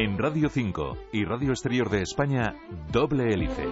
En 0.00 0.16
Radio 0.16 0.48
5 0.48 0.96
y 1.10 1.24
Radio 1.24 1.50
Exterior 1.50 1.90
de 1.90 2.02
España, 2.02 2.54
Doble 2.92 3.34
Hélice. 3.34 3.66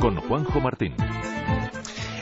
Con 0.00 0.16
Juanjo 0.16 0.58
Martín. 0.58 0.96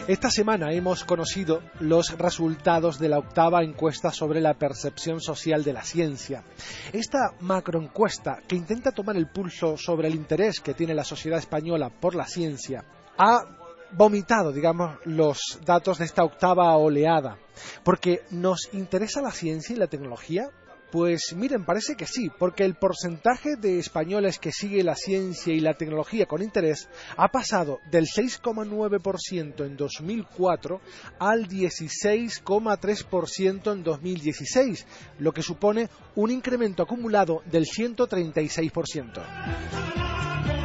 Esta 0.06 0.30
semana 0.30 0.70
hemos 0.74 1.04
conocido 1.04 1.62
los 1.80 2.18
resultados 2.18 2.98
de 2.98 3.08
la 3.08 3.16
octava 3.16 3.62
encuesta 3.62 4.12
sobre 4.12 4.42
la 4.42 4.52
percepción 4.52 5.22
social 5.22 5.64
de 5.64 5.72
la 5.72 5.82
ciencia. 5.82 6.44
Esta 6.92 7.30
macroencuesta, 7.40 8.42
que 8.46 8.56
intenta 8.56 8.92
tomar 8.92 9.16
el 9.16 9.30
pulso 9.30 9.78
sobre 9.78 10.08
el 10.08 10.14
interés 10.14 10.60
que 10.60 10.74
tiene 10.74 10.94
la 10.94 11.04
sociedad 11.04 11.38
española 11.38 11.88
por 11.88 12.14
la 12.14 12.26
ciencia, 12.26 12.84
ha 13.16 13.46
vomitado, 13.92 14.52
digamos, 14.52 14.98
los 15.04 15.58
datos 15.64 15.96
de 15.96 16.04
esta 16.04 16.22
octava 16.22 16.76
oleada. 16.76 17.38
Porque 17.82 18.20
nos 18.30 18.68
interesa 18.74 19.22
la 19.22 19.32
ciencia 19.32 19.74
y 19.74 19.78
la 19.78 19.86
tecnología, 19.86 20.50
pues 20.90 21.34
miren, 21.36 21.64
parece 21.64 21.94
que 21.96 22.06
sí, 22.06 22.30
porque 22.38 22.64
el 22.64 22.74
porcentaje 22.74 23.56
de 23.56 23.78
españoles 23.78 24.38
que 24.38 24.52
sigue 24.52 24.82
la 24.82 24.94
ciencia 24.94 25.52
y 25.52 25.60
la 25.60 25.74
tecnología 25.74 26.24
con 26.26 26.42
interés 26.42 26.88
ha 27.16 27.28
pasado 27.28 27.80
del 27.90 28.06
6,9% 28.06 29.66
en 29.66 29.76
2004 29.76 30.80
al 31.18 31.46
16,3% 31.46 33.72
en 33.72 33.82
2016, 33.82 34.86
lo 35.18 35.32
que 35.32 35.42
supone 35.42 35.90
un 36.14 36.30
incremento 36.30 36.82
acumulado 36.82 37.42
del 37.46 37.66
136%. 37.66 40.57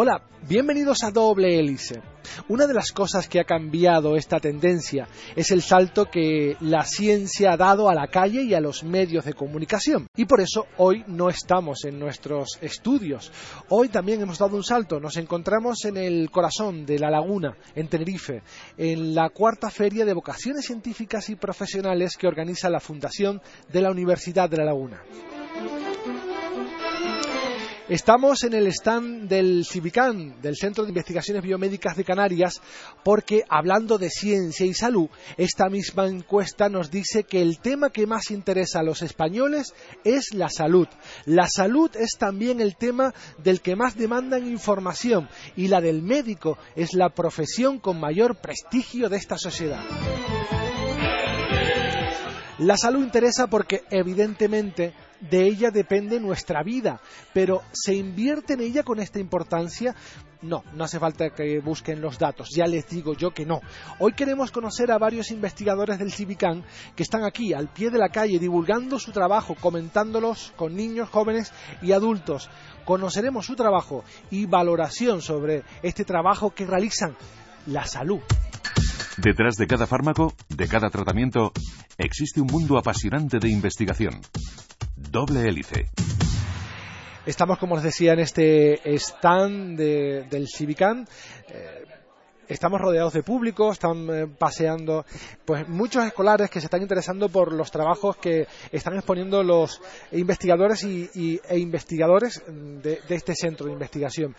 Hola, 0.00 0.22
bienvenidos 0.48 1.02
a 1.02 1.10
Doble 1.10 1.58
Hélice. 1.58 2.00
Una 2.46 2.68
de 2.68 2.72
las 2.72 2.92
cosas 2.92 3.28
que 3.28 3.40
ha 3.40 3.44
cambiado 3.44 4.14
esta 4.14 4.38
tendencia 4.38 5.08
es 5.34 5.50
el 5.50 5.60
salto 5.60 6.04
que 6.04 6.56
la 6.60 6.84
ciencia 6.84 7.50
ha 7.50 7.56
dado 7.56 7.88
a 7.88 7.96
la 7.96 8.06
calle 8.06 8.44
y 8.44 8.54
a 8.54 8.60
los 8.60 8.84
medios 8.84 9.24
de 9.24 9.32
comunicación. 9.32 10.06
Y 10.14 10.26
por 10.26 10.40
eso 10.40 10.66
hoy 10.76 11.02
no 11.08 11.28
estamos 11.28 11.84
en 11.84 11.98
nuestros 11.98 12.60
estudios. 12.62 13.32
Hoy 13.70 13.88
también 13.88 14.20
hemos 14.20 14.38
dado 14.38 14.54
un 14.54 14.62
salto. 14.62 15.00
Nos 15.00 15.16
encontramos 15.16 15.84
en 15.84 15.96
el 15.96 16.30
corazón 16.30 16.86
de 16.86 17.00
la 17.00 17.10
laguna, 17.10 17.56
en 17.74 17.88
Tenerife, 17.88 18.44
en 18.76 19.16
la 19.16 19.30
cuarta 19.30 19.68
feria 19.68 20.04
de 20.04 20.14
vocaciones 20.14 20.64
científicas 20.64 21.28
y 21.28 21.34
profesionales 21.34 22.16
que 22.16 22.28
organiza 22.28 22.70
la 22.70 22.78
Fundación 22.78 23.42
de 23.72 23.82
la 23.82 23.90
Universidad 23.90 24.48
de 24.48 24.58
la 24.58 24.66
Laguna. 24.66 25.02
Estamos 27.88 28.44
en 28.44 28.52
el 28.52 28.66
stand 28.66 29.30
del 29.30 29.64
Civicán, 29.64 30.42
del 30.42 30.56
Centro 30.56 30.84
de 30.84 30.90
Investigaciones 30.90 31.42
Biomédicas 31.42 31.96
de 31.96 32.04
Canarias, 32.04 32.60
porque 33.02 33.44
hablando 33.48 33.96
de 33.96 34.10
ciencia 34.10 34.66
y 34.66 34.74
salud, 34.74 35.08
esta 35.38 35.70
misma 35.70 36.06
encuesta 36.06 36.68
nos 36.68 36.90
dice 36.90 37.24
que 37.24 37.40
el 37.40 37.60
tema 37.60 37.88
que 37.88 38.06
más 38.06 38.30
interesa 38.30 38.80
a 38.80 38.82
los 38.82 39.00
españoles 39.00 39.72
es 40.04 40.34
la 40.34 40.50
salud. 40.50 40.86
La 41.24 41.48
salud 41.48 41.90
es 41.96 42.18
también 42.18 42.60
el 42.60 42.76
tema 42.76 43.14
del 43.42 43.62
que 43.62 43.74
más 43.74 43.96
demandan 43.96 44.46
información 44.46 45.26
y 45.56 45.68
la 45.68 45.80
del 45.80 46.02
médico 46.02 46.58
es 46.76 46.92
la 46.92 47.08
profesión 47.08 47.78
con 47.78 47.98
mayor 47.98 48.36
prestigio 48.36 49.08
de 49.08 49.16
esta 49.16 49.38
sociedad. 49.38 49.82
La 52.58 52.76
salud 52.76 53.02
interesa 53.02 53.46
porque 53.46 53.84
evidentemente 53.88 54.92
de 55.20 55.46
ella 55.46 55.70
depende 55.70 56.20
nuestra 56.20 56.62
vida, 56.62 57.00
pero 57.32 57.62
¿se 57.72 57.94
invierte 57.94 58.54
en 58.54 58.60
ella 58.60 58.82
con 58.82 59.00
esta 59.00 59.18
importancia? 59.18 59.94
No, 60.40 60.62
no 60.74 60.84
hace 60.84 61.00
falta 61.00 61.30
que 61.30 61.58
busquen 61.58 62.00
los 62.00 62.18
datos, 62.18 62.50
ya 62.54 62.66
les 62.66 62.88
digo 62.88 63.14
yo 63.14 63.32
que 63.32 63.44
no. 63.44 63.60
Hoy 63.98 64.12
queremos 64.12 64.52
conocer 64.52 64.92
a 64.92 64.98
varios 64.98 65.30
investigadores 65.32 65.98
del 65.98 66.12
Civicán 66.12 66.64
que 66.94 67.02
están 67.02 67.24
aquí, 67.24 67.52
al 67.52 67.72
pie 67.72 67.90
de 67.90 67.98
la 67.98 68.10
calle, 68.10 68.38
divulgando 68.38 68.98
su 69.00 69.10
trabajo, 69.10 69.56
comentándolos 69.60 70.52
con 70.56 70.76
niños, 70.76 71.08
jóvenes 71.10 71.52
y 71.82 71.92
adultos. 71.92 72.48
Conoceremos 72.84 73.46
su 73.46 73.56
trabajo 73.56 74.04
y 74.30 74.46
valoración 74.46 75.20
sobre 75.22 75.64
este 75.82 76.04
trabajo 76.04 76.54
que 76.54 76.66
realizan, 76.66 77.16
la 77.66 77.84
salud. 77.84 78.20
Detrás 79.16 79.56
de 79.56 79.66
cada 79.66 79.88
fármaco, 79.88 80.32
de 80.48 80.68
cada 80.68 80.90
tratamiento, 80.90 81.52
existe 81.98 82.40
un 82.40 82.46
mundo 82.46 82.78
apasionante 82.78 83.40
de 83.40 83.50
investigación. 83.50 84.20
Doble 85.10 85.48
hélice. 85.48 85.86
Estamos, 87.26 87.58
como 87.58 87.74
les 87.74 87.84
decía, 87.84 88.14
en 88.14 88.20
este 88.20 88.80
stand 88.98 89.78
del 89.78 90.46
Civicán. 90.48 91.06
Eh, 91.48 91.84
estamos 92.48 92.80
rodeados 92.80 93.12
de 93.12 93.22
público, 93.22 93.70
están 93.70 94.08
eh, 94.10 94.26
paseando 94.26 95.04
pues 95.44 95.68
muchos 95.68 96.04
escolares 96.04 96.50
que 96.50 96.60
se 96.60 96.66
están 96.66 96.82
interesando 96.82 97.28
por 97.28 97.52
los 97.52 97.70
trabajos 97.70 98.16
que 98.16 98.46
están 98.72 98.94
exponiendo 98.96 99.42
los 99.42 99.80
investigadores 100.12 100.82
y, 100.84 101.40
e 101.48 101.58
investigadores 101.58 102.42
de, 102.46 103.00
este 103.08 103.34
centro 103.34 103.66
de 103.66 103.72
investigación. 103.72 104.34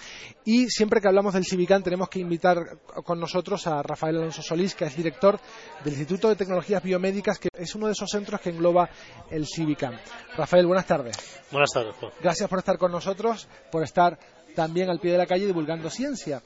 Y 0.46 0.68
siempre 0.70 1.02
que 1.02 1.08
hablamos 1.08 1.34
del 1.34 1.46
Civicán 1.46 1.84
tenemos 1.84 2.10
que 2.10 2.20
invitar 2.20 2.80
con 3.04 3.20
nosotros 3.20 3.68
a 3.68 3.82
Rafael 3.84 4.18
Alonso 4.18 4.42
Solís, 4.42 4.76
que 4.76 4.86
es 4.86 4.96
director 4.96 5.40
del 5.84 5.94
Instituto 5.94 6.30
de 6.30 6.36
Tecnologías 6.36 6.84
Biomédicas, 6.84 7.40
que 7.40 7.50
es 7.54 7.76
uno 7.76 7.88
de 7.88 7.94
esos 7.94 8.10
centros 8.10 8.42
que 8.42 8.50
engloba 8.50 8.90
el 9.30 9.46
Civicán. 9.48 10.00
Rafael, 10.36 10.66
buenas 10.66 10.86
tardes. 10.86 11.18
Buenas 11.52 11.72
tardes, 11.72 11.96
Juan. 11.96 12.12
Gracias 12.22 12.50
por 12.50 12.60
estar 12.60 12.78
con 12.78 12.92
nosotros, 12.92 13.48
por 13.72 13.84
estar 13.84 14.18
también 14.60 14.90
al 14.90 15.00
pie 15.00 15.14
de 15.14 15.18
la 15.18 15.26
calle 15.26 15.46
divulgando 15.46 15.90
ciencia 15.90 16.42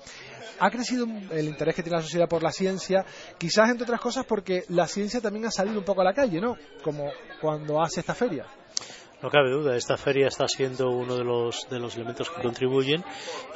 ha 0.60 0.70
crecido 0.70 1.08
el 1.32 1.46
interés 1.46 1.74
que 1.74 1.82
tiene 1.82 1.98
la 1.98 2.04
sociedad 2.04 2.30
por 2.30 2.44
la 2.44 2.52
ciencia, 2.52 3.04
quizás 3.40 3.72
entre 3.72 3.86
otras 3.86 4.00
cosas 4.00 4.24
porque 4.24 4.66
la 4.70 4.86
ciencia 4.86 5.20
también 5.20 5.46
ha 5.48 5.52
salido 5.52 5.80
un 5.80 5.84
poco 5.84 6.02
a 6.02 6.04
la 6.04 6.14
calle, 6.14 6.40
¿no? 6.40 6.56
Como 6.84 7.12
cuando 7.42 7.82
hace 7.82 8.02
esta 8.02 8.14
feria. 8.14 8.46
No 9.24 9.32
cabe 9.32 9.50
duda, 9.50 9.76
esta 9.76 9.98
feria 9.98 10.28
está 10.28 10.48
siendo 10.48 10.92
uno 10.92 11.16
de 11.16 11.24
los, 11.24 11.68
de 11.72 11.80
los 11.80 11.96
elementos 11.96 12.30
que 12.30 12.40
contribuyen 12.44 13.04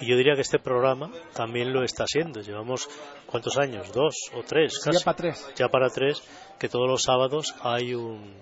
y 0.02 0.10
yo 0.10 0.18
diría 0.18 0.34
que 0.34 0.42
este 0.42 0.58
programa 0.58 1.12
también 1.34 1.72
lo 1.72 1.84
está 1.84 2.06
siendo. 2.08 2.42
Llevamos, 2.42 2.90
¿cuántos 3.28 3.60
años? 3.60 3.92
¿Dos 3.92 4.16
o 4.34 4.42
tres? 4.42 4.74
Ya 4.92 5.00
para 5.06 5.16
tres. 5.16 5.48
Ya 5.56 5.68
para 5.68 5.90
tres, 5.90 6.24
que 6.58 6.68
todos 6.68 6.90
los 6.90 7.04
sábados 7.04 7.54
hay 7.62 7.94
un, 7.94 8.34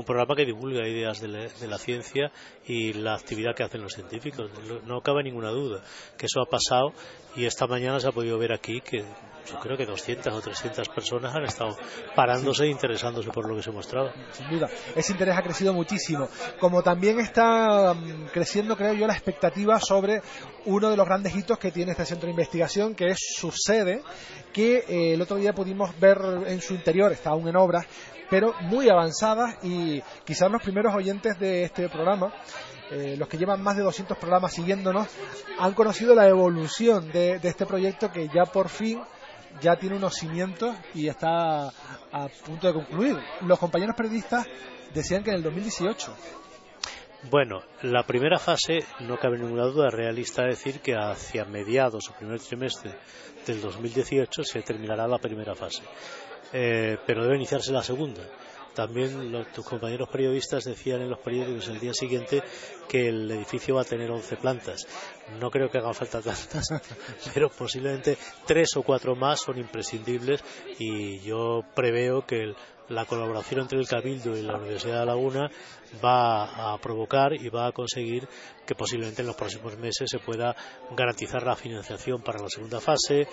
un 0.00 0.06
programa 0.06 0.34
que 0.34 0.46
divulga 0.46 0.88
ideas 0.88 1.20
de 1.20 1.28
la, 1.28 1.78
ciencia 1.78 2.32
y 2.66 2.94
la 2.94 3.14
actividad 3.14 3.54
que 3.54 3.62
hacen 3.62 3.82
los 3.82 3.92
científicos. 3.92 4.50
No 4.86 5.02
cabe 5.02 5.22
ninguna 5.22 5.50
duda 5.50 5.82
que 6.16 6.26
eso 6.26 6.40
ha 6.40 6.50
pasado 6.50 6.92
y 7.36 7.44
esta 7.44 7.66
mañana 7.66 8.00
se 8.00 8.08
ha 8.08 8.12
podido 8.12 8.38
ver 8.38 8.52
aquí 8.52 8.80
que 8.80 9.04
yo 9.46 9.58
creo 9.58 9.76
que 9.76 9.86
200 9.86 10.32
o 10.32 10.40
300 10.40 10.88
personas 10.88 11.34
han 11.34 11.44
estado 11.44 11.76
parándose 12.14 12.64
e 12.64 12.68
interesándose 12.68 13.30
por 13.30 13.48
lo 13.48 13.56
que 13.56 13.62
se 13.62 13.70
mostraba. 13.70 14.12
Sin 14.32 14.48
duda, 14.48 14.68
ese 14.94 15.12
interés 15.12 15.36
ha 15.36 15.42
crecido 15.42 15.72
muchísimo. 15.72 16.28
Como 16.58 16.82
también 16.82 17.20
está 17.20 17.94
mm, 17.94 18.26
creciendo, 18.32 18.76
creo 18.76 18.94
yo, 18.94 19.06
la 19.06 19.14
expectativa 19.14 19.78
sobre 19.80 20.22
uno 20.66 20.90
de 20.90 20.96
los 20.96 21.06
grandes 21.06 21.34
hitos 21.34 21.58
que 21.58 21.72
tiene 21.72 21.92
este 21.92 22.04
centro 22.04 22.26
de 22.26 22.32
investigación, 22.32 22.94
que 22.94 23.08
es 23.08 23.18
su 23.36 23.50
sede, 23.50 24.02
que 24.52 24.84
eh, 24.88 25.14
el 25.14 25.22
otro 25.22 25.36
día 25.36 25.52
pudimos 25.52 25.98
ver 25.98 26.18
en 26.46 26.60
su 26.60 26.74
interior, 26.74 27.12
está 27.12 27.30
aún 27.30 27.48
en 27.48 27.56
obras, 27.56 27.86
pero 28.30 28.54
muy 28.62 28.88
avanzadas 28.88 29.56
y 29.62 30.00
quizás 30.24 30.50
los 30.50 30.62
primeros 30.62 30.94
oyentes 30.94 31.38
de 31.38 31.64
este 31.64 31.88
programa 31.88 32.32
eh, 32.90 33.14
los 33.16 33.28
que 33.28 33.38
llevan 33.38 33.62
más 33.62 33.76
de 33.76 33.84
200 33.84 34.18
programas 34.18 34.52
siguiéndonos, 34.52 35.06
han 35.60 35.74
conocido 35.74 36.12
la 36.12 36.26
evolución 36.26 37.12
de, 37.12 37.38
este 37.40 37.64
proyecto 37.64 38.10
que 38.10 38.28
ya 38.28 38.46
por 38.46 38.68
fin 38.68 39.00
ya 39.60 39.76
tiene 39.76 39.94
unos 39.94 40.14
cimientos 40.16 40.76
y 40.92 41.06
está 41.06 41.68
a 41.68 42.28
punto 42.44 42.66
de 42.66 42.72
concluir. 42.72 43.16
Los 43.42 43.60
compañeros 43.60 43.94
periodistas 43.96 44.44
decían 44.92 45.22
que 45.22 45.30
en 45.30 45.36
el 45.36 45.42
2018. 45.44 46.12
Bueno, 47.30 47.60
la 47.82 48.04
primera 48.04 48.40
fase, 48.40 48.80
no 49.00 49.18
cabe 49.18 49.38
ninguna 49.38 49.66
duda 49.66 49.90
realista 49.90 50.42
decir 50.42 50.80
que 50.80 50.96
hacia 50.96 51.44
mediados 51.44 52.08
o 52.08 52.14
primer 52.14 52.40
trimestre 52.40 52.92
del 53.46 53.60
2018 53.60 54.42
se 54.42 54.62
terminará 54.62 55.06
la 55.06 55.18
primera 55.18 55.54
fase. 55.54 55.82
Eh, 56.52 56.98
pero 57.06 57.22
debe 57.22 57.36
iniciarse 57.36 57.72
la 57.72 57.82
segunda. 57.82 58.22
También 58.74 59.44
tus 59.52 59.64
compañeros 59.64 60.08
periodistas 60.08 60.64
decían 60.64 61.02
en 61.02 61.10
los 61.10 61.18
periódicos 61.18 61.68
el 61.68 61.80
día 61.80 61.92
siguiente 61.92 62.42
que 62.88 63.08
el 63.08 63.30
edificio 63.30 63.74
va 63.74 63.82
a 63.82 63.84
tener 63.84 64.10
11 64.10 64.36
plantas. 64.36 64.86
No 65.40 65.50
creo 65.50 65.68
que 65.68 65.78
hagan 65.78 65.94
falta 65.94 66.22
tantas, 66.22 66.68
pero 67.34 67.50
posiblemente 67.50 68.16
tres 68.46 68.76
o 68.76 68.82
cuatro 68.82 69.16
más 69.16 69.40
son 69.40 69.58
imprescindibles 69.58 70.42
y 70.78 71.18
yo 71.20 71.64
preveo 71.74 72.24
que 72.24 72.42
el, 72.42 72.56
la 72.90 73.06
colaboración 73.06 73.60
entre 73.60 73.78
el 73.78 73.86
Cabildo 73.86 74.36
y 74.36 74.42
la 74.42 74.56
Universidad 74.56 75.00
de 75.00 75.06
Laguna 75.06 75.50
va 76.04 76.72
a 76.72 76.78
provocar 76.78 77.32
y 77.32 77.48
va 77.48 77.66
a 77.66 77.72
conseguir 77.72 78.28
que 78.66 78.74
posiblemente 78.74 79.22
en 79.22 79.28
los 79.28 79.36
próximos 79.36 79.76
meses 79.78 80.10
se 80.10 80.18
pueda 80.18 80.54
garantizar 80.96 81.42
la 81.44 81.56
financiación 81.56 82.22
para 82.22 82.40
la 82.40 82.48
segunda 82.48 82.80
fase, 82.80 83.26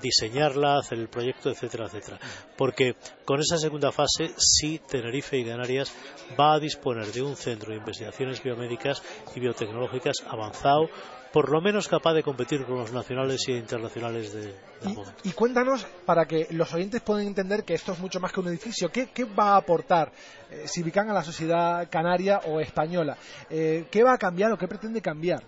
diseñarla, 0.00 0.78
hacer 0.78 0.98
el 0.98 1.08
proyecto, 1.08 1.50
etcétera, 1.50 1.86
etcétera. 1.86 2.18
Porque 2.56 2.94
con 3.24 3.40
esa 3.40 3.58
segunda 3.58 3.92
fase 3.92 4.30
sí 4.36 4.80
Tenerife 4.88 5.38
y 5.38 5.44
Canarias 5.44 5.92
va 6.38 6.54
a 6.54 6.60
disponer 6.60 7.06
de 7.06 7.22
un 7.22 7.36
centro 7.36 7.70
de 7.70 7.78
investigaciones 7.78 8.42
biomédicas 8.42 9.02
y 9.34 9.40
biotecnológicas 9.40 10.24
avanzado 10.26 10.88
por 11.32 11.50
lo 11.50 11.60
menos 11.60 11.86
capaz 11.86 12.14
de 12.14 12.22
competir 12.22 12.64
con 12.64 12.78
los 12.78 12.92
nacionales 12.92 13.48
y 13.48 13.52
internacionales 13.52 14.32
de, 14.32 14.54
y, 15.24 15.28
y, 15.28 15.32
cuéntanos, 15.32 15.86
para 16.04 16.26
que 16.26 16.48
los 16.50 16.72
oyentes 16.74 17.00
puedan 17.02 17.26
entender 17.26 17.64
que 17.64 17.74
esto 17.74 17.92
es 17.92 17.98
mucho 18.00 18.18
más 18.18 18.32
que 18.32 18.40
un 18.40 18.48
edificio, 18.48 18.90
¿qué, 18.90 19.08
va 19.24 19.52
a 19.52 19.56
aportar 19.56 20.10
eh, 20.50 20.66
a 20.96 21.04
la 21.12 21.22
sociedad 21.22 21.88
canaria 21.90 22.40
o 22.46 22.60
española? 22.60 23.16
Eh, 23.48 23.86
¿Qué 23.90 24.02
va 24.02 24.14
a 24.14 24.18
cambiar 24.18 24.52
o 24.52 24.58
qué 24.58 24.66
pretende 24.66 25.00
cambiar? 25.00 25.42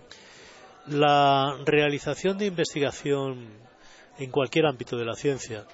La 0.87 1.57
realización 1.65 2.39
de 2.39 2.47
investigación 2.47 3.49
en 4.19 4.31
cualquier 4.31 4.67
ámbito 4.67 4.97
de 4.97 5.05
la 5.05 5.15
ciencia 5.15 5.65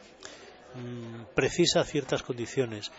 mm, 0.75 1.35
precisa 1.35 1.85
ciertas 1.85 2.23
condiciones 2.23 2.91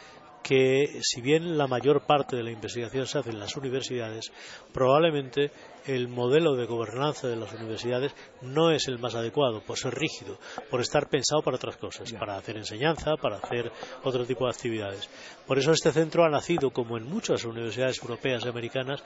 que 0.44 1.00
si 1.02 1.22
bien 1.22 1.58
la 1.58 1.68
mayor 1.68 2.06
parte 2.06 2.36
de 2.36 2.44
la 2.44 2.52
investigación 2.52 3.06
se 3.06 3.20
hace 3.20 3.30
en 3.30 3.40
las 3.40 3.56
universidades, 3.56 4.32
probablemente 4.74 5.52
el 5.86 6.08
modelo 6.08 6.56
de 6.56 6.66
gobernanza 6.66 7.28
de 7.28 7.36
las 7.36 7.54
universidades 7.54 8.14
no 8.42 8.72
es 8.72 8.88
el 8.88 9.00
más 9.00 9.16
adecuado, 9.16 9.62
por 9.62 9.78
ser 9.78 9.96
rígido, 9.96 10.38
por 10.70 10.82
estar 10.82 11.10
pensado 11.10 11.42
para 11.42 11.58
otras 11.58 11.78
cosas, 11.78 12.12
para 12.14 12.38
hacer 12.38 12.58
enseñanza, 12.58 13.16
para 13.16 13.38
hacer 13.38 13.72
otro 14.04 14.26
tipo 14.26 14.46
de 14.46 14.52
actividades. 14.52 15.10
Por 15.48 15.58
eso 15.58 15.72
este 15.72 15.92
centro 15.92 16.26
ha 16.26 16.30
nacido, 16.30 16.72
como 16.72 16.98
en 16.98 17.06
muchas 17.06 17.44
universidades 17.46 18.02
europeas 18.02 18.44
y 18.46 18.50
americanas, 18.50 19.04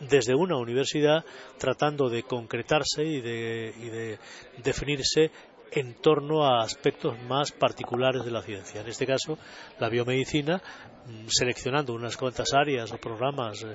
desde 0.00 0.34
una 0.34 0.56
universidad 0.56 1.24
tratando 1.58 2.08
de 2.08 2.24
concretarse 2.24 3.04
y 3.04 3.20
de, 3.20 3.74
y 3.76 3.88
de 3.90 4.18
definirse 4.62 5.30
en 5.72 5.94
torno 5.94 6.44
a 6.44 6.62
aspectos 6.62 7.18
más 7.28 7.52
particulares 7.52 8.24
de 8.24 8.30
la 8.30 8.42
ciencia. 8.42 8.80
En 8.80 8.88
este 8.88 9.06
caso, 9.06 9.38
la 9.78 9.88
biomedicina, 9.88 10.62
mm, 11.06 11.26
seleccionando 11.28 11.94
unas 11.94 12.16
cuantas 12.16 12.52
áreas 12.54 12.92
o 12.92 12.98
programas 12.98 13.62
eh, 13.62 13.74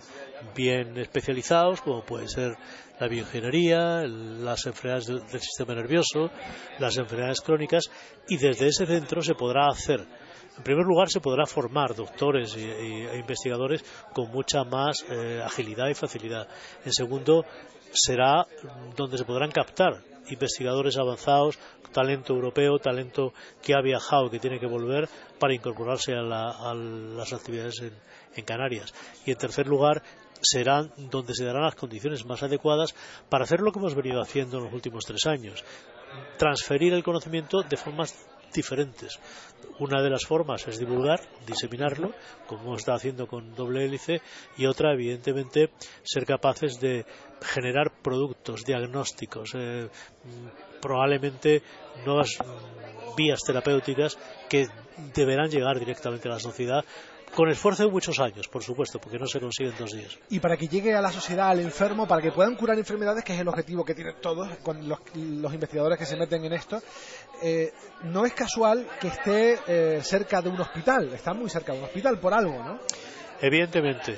bien 0.55 0.97
especializados, 0.97 1.81
como 1.81 2.03
puede 2.03 2.27
ser 2.27 2.55
la 2.99 3.07
bioingeniería, 3.07 4.07
las 4.07 4.65
enfermedades 4.65 5.07
del, 5.07 5.41
sistema 5.41 5.73
nervioso, 5.75 6.31
las 6.79 6.97
enfermedades 6.97 7.41
crónicas, 7.41 7.89
y 8.27 8.37
desde 8.37 8.67
ese 8.67 8.85
centro 8.85 9.21
se 9.21 9.35
podrá 9.35 9.67
hacer 9.67 10.05
en 10.57 10.63
primer 10.63 10.85
lugar, 10.85 11.09
se 11.09 11.21
podrá 11.21 11.45
formar 11.45 11.95
doctores 11.95 12.53
e, 12.57 13.17
investigadores 13.17 13.81
con 14.13 14.29
mucha 14.29 14.65
más 14.65 15.05
eh, 15.09 15.41
agilidad 15.41 15.87
y 15.87 15.93
facilidad. 15.93 16.49
En 16.83 16.91
segundo, 16.91 17.45
será 17.93 18.45
donde 18.97 19.17
se 19.17 19.23
podrán 19.23 19.51
captar 19.51 20.03
investigadores 20.31 20.97
avanzados, 20.97 21.59
talento 21.91 22.33
europeo, 22.33 22.79
talento 22.79 23.33
que 23.61 23.73
ha 23.73 23.81
viajado 23.81 24.29
que 24.29 24.39
tiene 24.39 24.59
que 24.59 24.67
volver 24.67 25.09
para 25.39 25.53
incorporarse 25.53 26.13
a, 26.13 26.21
las 26.73 27.33
actividades 27.33 27.81
en, 27.81 28.45
Canarias. 28.45 28.93
Y 29.25 29.31
en 29.31 29.37
tercer 29.37 29.67
lugar, 29.67 30.01
serán 30.41 30.93
donde 30.95 31.33
se 31.35 31.43
darán 31.43 31.63
las 31.63 31.75
condiciones 31.75 32.25
más 32.25 32.41
adecuadas 32.41 32.95
para 33.27 33.43
hacer 33.43 33.59
lo 33.59 33.73
que 33.73 33.79
hemos 33.79 33.95
venido 33.95 34.21
haciendo 34.21 34.57
en 34.57 34.63
los 34.63 34.73
últimos 34.73 35.03
tres 35.05 35.25
años, 35.25 35.65
transferir 36.37 36.93
el 36.93 37.03
conocimiento 37.03 37.63
de 37.63 37.75
formas 37.75 38.15
diferentes. 38.53 39.19
Una 39.79 40.01
de 40.01 40.09
las 40.09 40.25
formas 40.25 40.67
es 40.67 40.79
divulgar, 40.79 41.21
diseminarlo, 41.47 42.13
como 42.47 42.75
está 42.75 42.93
haciendo 42.93 43.27
con 43.27 43.55
doble 43.55 43.85
hélice, 43.85 44.21
y 44.57 44.65
otra, 44.65 44.93
evidentemente, 44.93 45.71
ser 46.03 46.25
capaces 46.25 46.79
de 46.79 47.05
generar 47.41 47.91
productos 48.01 48.63
diagnósticos, 48.65 49.51
eh, 49.55 49.89
probablemente 50.81 51.61
nuevas 52.05 52.37
vías 53.15 53.39
terapéuticas 53.45 54.17
que 54.49 54.67
deberán 55.13 55.49
llegar 55.49 55.79
directamente 55.79 56.27
a 56.27 56.33
la 56.33 56.39
sociedad 56.39 56.83
con 57.35 57.49
esfuerzo 57.49 57.83
de 57.83 57.91
muchos 57.91 58.19
años, 58.19 58.47
por 58.47 58.63
supuesto, 58.63 58.99
porque 58.99 59.17
no 59.17 59.27
se 59.27 59.39
consigue 59.39 59.69
en 59.69 59.77
dos 59.77 59.91
días. 59.91 60.17
Y 60.29 60.39
para 60.39 60.57
que 60.57 60.67
llegue 60.67 60.93
a 60.93 61.01
la 61.01 61.11
sociedad, 61.11 61.49
al 61.49 61.59
enfermo, 61.59 62.07
para 62.07 62.21
que 62.21 62.31
puedan 62.31 62.55
curar 62.55 62.77
enfermedades, 62.77 63.23
que 63.23 63.33
es 63.33 63.39
el 63.39 63.47
objetivo 63.47 63.85
que 63.85 63.93
tienen 63.93 64.15
todos 64.21 64.49
con 64.63 64.87
los, 64.87 64.99
investigadores 65.53 65.97
que 65.97 66.05
se 66.05 66.17
meten 66.17 66.43
en 66.45 66.53
esto, 66.53 66.81
eh, 67.41 67.71
no 68.03 68.25
es 68.25 68.33
casual 68.33 68.87
que 68.99 69.07
esté 69.07 69.59
eh, 69.67 70.01
cerca 70.01 70.41
de 70.41 70.49
un 70.49 70.59
hospital, 70.59 71.13
está 71.13 71.33
muy 71.33 71.49
cerca 71.49 71.73
de 71.73 71.79
un 71.79 71.85
hospital 71.85 72.19
por 72.19 72.33
algo, 72.33 72.63
¿no? 72.63 72.79
Evidentemente. 73.41 74.17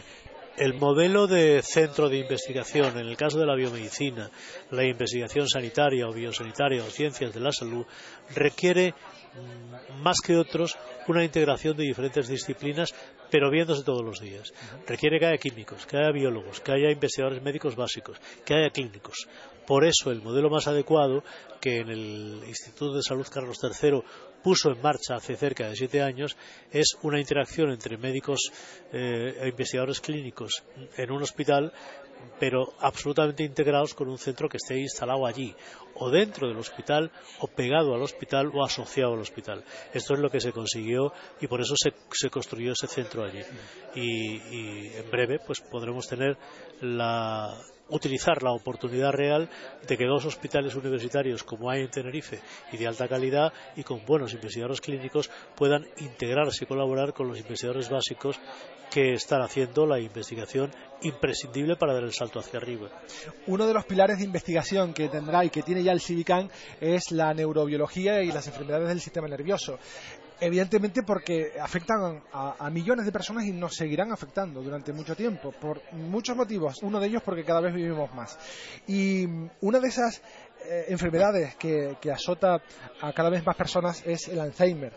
El 0.58 0.74
modelo 0.74 1.28
de 1.28 1.62
centro 1.64 2.10
de 2.10 2.18
investigación, 2.18 2.98
en 2.98 3.08
el 3.08 3.16
caso 3.16 3.40
de 3.40 3.46
la 3.46 3.56
biomedicina, 3.56 4.30
la 4.70 4.84
investigación 4.84 5.48
sanitaria 5.48 6.08
o 6.08 6.14
biosanitaria 6.14 6.84
o 6.84 6.88
ciencias 6.88 7.34
de 7.34 7.40
la 7.40 7.52
salud, 7.52 7.86
requiere 8.36 8.94
más 10.02 10.18
que 10.20 10.36
otros 10.36 10.78
una 11.08 11.24
integración 11.24 11.78
de 11.78 11.84
diferentes 11.84 12.28
disciplinas, 12.28 12.94
pero 13.30 13.50
viéndose 13.50 13.84
todos 13.84 14.04
los 14.04 14.20
días. 14.20 14.54
Requiere 14.88 15.20
que 15.20 15.26
haya 15.26 15.38
químicos, 15.38 15.86
que 15.86 15.98
haya 15.98 16.12
biólogos, 16.12 16.60
que 16.60 16.72
haya 16.72 16.92
investigadores 16.92 17.42
médicos 17.42 17.76
básicos, 17.76 18.18
que 18.46 18.54
haya 18.54 18.70
clínicos. 18.70 19.28
Por 19.66 19.86
eso 19.86 20.12
el 20.12 20.22
modelo 20.22 20.50
más 20.50 20.68
adecuado 20.68 21.24
que 21.60 21.80
en 21.80 21.90
el 21.90 22.44
Instituto 22.48 22.94
de 22.94 23.04
Salud 23.04 23.28
Carlos 23.32 23.58
III 23.64 24.04
puso 24.44 24.72
en 24.72 24.82
marcha 24.82 25.16
hace 25.16 25.36
cerca 25.36 25.70
de 25.70 25.76
siete 25.76 26.02
años 26.02 26.36
es 26.72 26.98
una 27.04 27.20
interacción 27.20 27.72
entre 27.72 27.98
médicos 27.98 28.52
eh, 28.92 29.38
e 29.42 29.48
investigadores 29.50 30.02
clínicos 30.02 30.64
en 30.98 31.12
un 31.12 31.24
hospital 31.24 31.74
pero 32.40 32.74
absolutamente 32.80 33.44
integrados 33.44 33.94
con 33.94 34.10
un 34.10 34.18
centro 34.18 34.50
que 34.50 34.58
esté 34.58 34.78
instalado 34.80 35.26
allí, 35.26 35.56
o 35.96 36.10
dentro 36.10 36.48
del 36.48 36.58
hospital, 36.58 37.12
o 37.40 37.48
pegado 37.48 37.94
al 37.94 38.02
hospital, 38.02 38.52
o 38.54 38.64
asociado 38.64 39.14
al 39.14 39.20
hospital. 39.20 39.64
Esto 39.94 40.14
es 40.14 40.20
lo 40.20 40.30
que 40.30 40.40
se 40.40 40.52
consiguió 40.52 41.14
y 41.40 41.48
por 41.48 41.62
eso 41.62 41.76
se, 41.76 42.30
construyó 42.30 42.74
ese 42.74 42.88
centro 42.88 43.24
allí. 43.24 43.42
Y, 43.96 44.38
y, 44.38 44.94
en 44.96 45.12
breve, 45.12 45.40
pues 45.46 45.62
podremos 45.62 46.08
tener 46.08 46.38
la 46.82 47.58
utilizar 47.92 48.42
la 48.42 48.52
oportunidad 48.52 49.12
real 49.12 49.50
de 49.88 49.98
que 49.98 50.06
dos 50.06 50.26
hospitales 50.26 50.76
universitarios 50.76 51.44
como 51.44 51.70
hay 51.70 51.82
en 51.82 51.92
Tenerife 51.92 52.40
y 52.72 52.78
de 52.78 52.88
alta 52.88 53.08
calidad 53.08 53.54
y 53.76 53.84
con 53.84 54.06
buenos 54.06 54.34
investigadores 54.34 54.82
clínicos 54.82 55.30
puedan 55.56 55.86
integrarse 55.98 56.64
y 56.64 56.68
colaborar 56.68 57.14
con 57.14 57.28
los 57.28 57.38
investigadores 57.38 57.90
básicos 57.90 58.40
que 58.92 59.14
están 59.14 59.42
haciendo 59.42 59.86
la 59.86 60.00
investigación 60.00 60.70
imprescindible 61.02 61.78
para 61.78 61.94
dar 61.94 62.04
el 62.04 62.12
salto 62.12 62.40
hacia 62.40 62.60
arriba. 62.60 62.90
Uno 63.48 63.66
de 63.66 63.74
los 63.74 63.86
pilares 63.86 64.18
de 64.18 64.26
investigación 64.26 64.94
que 64.94 65.08
tendrá 65.08 65.46
y 65.46 65.50
que 65.50 65.64
tiene 65.64 65.82
ya 65.82 65.94
el 65.94 66.02
CIVICAN 66.02 66.50
es 66.82 67.12
la 67.12 67.34
neurobiología 67.34 68.22
y 68.22 68.32
las 68.32 68.48
enfermedades 68.48 68.90
del 68.90 69.00
sistema 69.00 69.28
nervioso. 69.28 69.80
Evidentemente 70.44 71.04
porque 71.04 71.52
afectan 71.62 72.24
a, 72.34 72.68
millones 72.72 73.06
de 73.06 73.12
personas 73.12 73.46
y 73.46 73.52
nos 73.52 73.76
seguirán 73.76 74.12
afectando 74.12 74.64
durante 74.64 74.92
mucho 74.92 75.16
tiempo, 75.16 75.52
por 75.52 75.82
muchos 75.94 76.36
motivos. 76.36 76.82
Uno 76.82 77.00
de 77.00 77.08
ellos 77.08 77.22
porque 77.24 77.44
cada 77.44 77.62
vez 77.62 77.76
vivimos 77.76 78.12
más. 78.16 78.40
Y 78.88 79.28
una 79.62 79.80
de 79.80 79.88
esas 79.88 80.20
eh, 80.66 80.86
enfermedades 80.90 81.56
que, 81.58 81.96
que 82.02 82.12
azota 82.12 82.60
a 83.02 83.14
cada 83.14 83.30
vez 83.30 83.46
más 83.46 83.56
personas 83.56 84.02
es 84.04 84.28
el 84.30 84.40
Alzheimer 84.40 84.94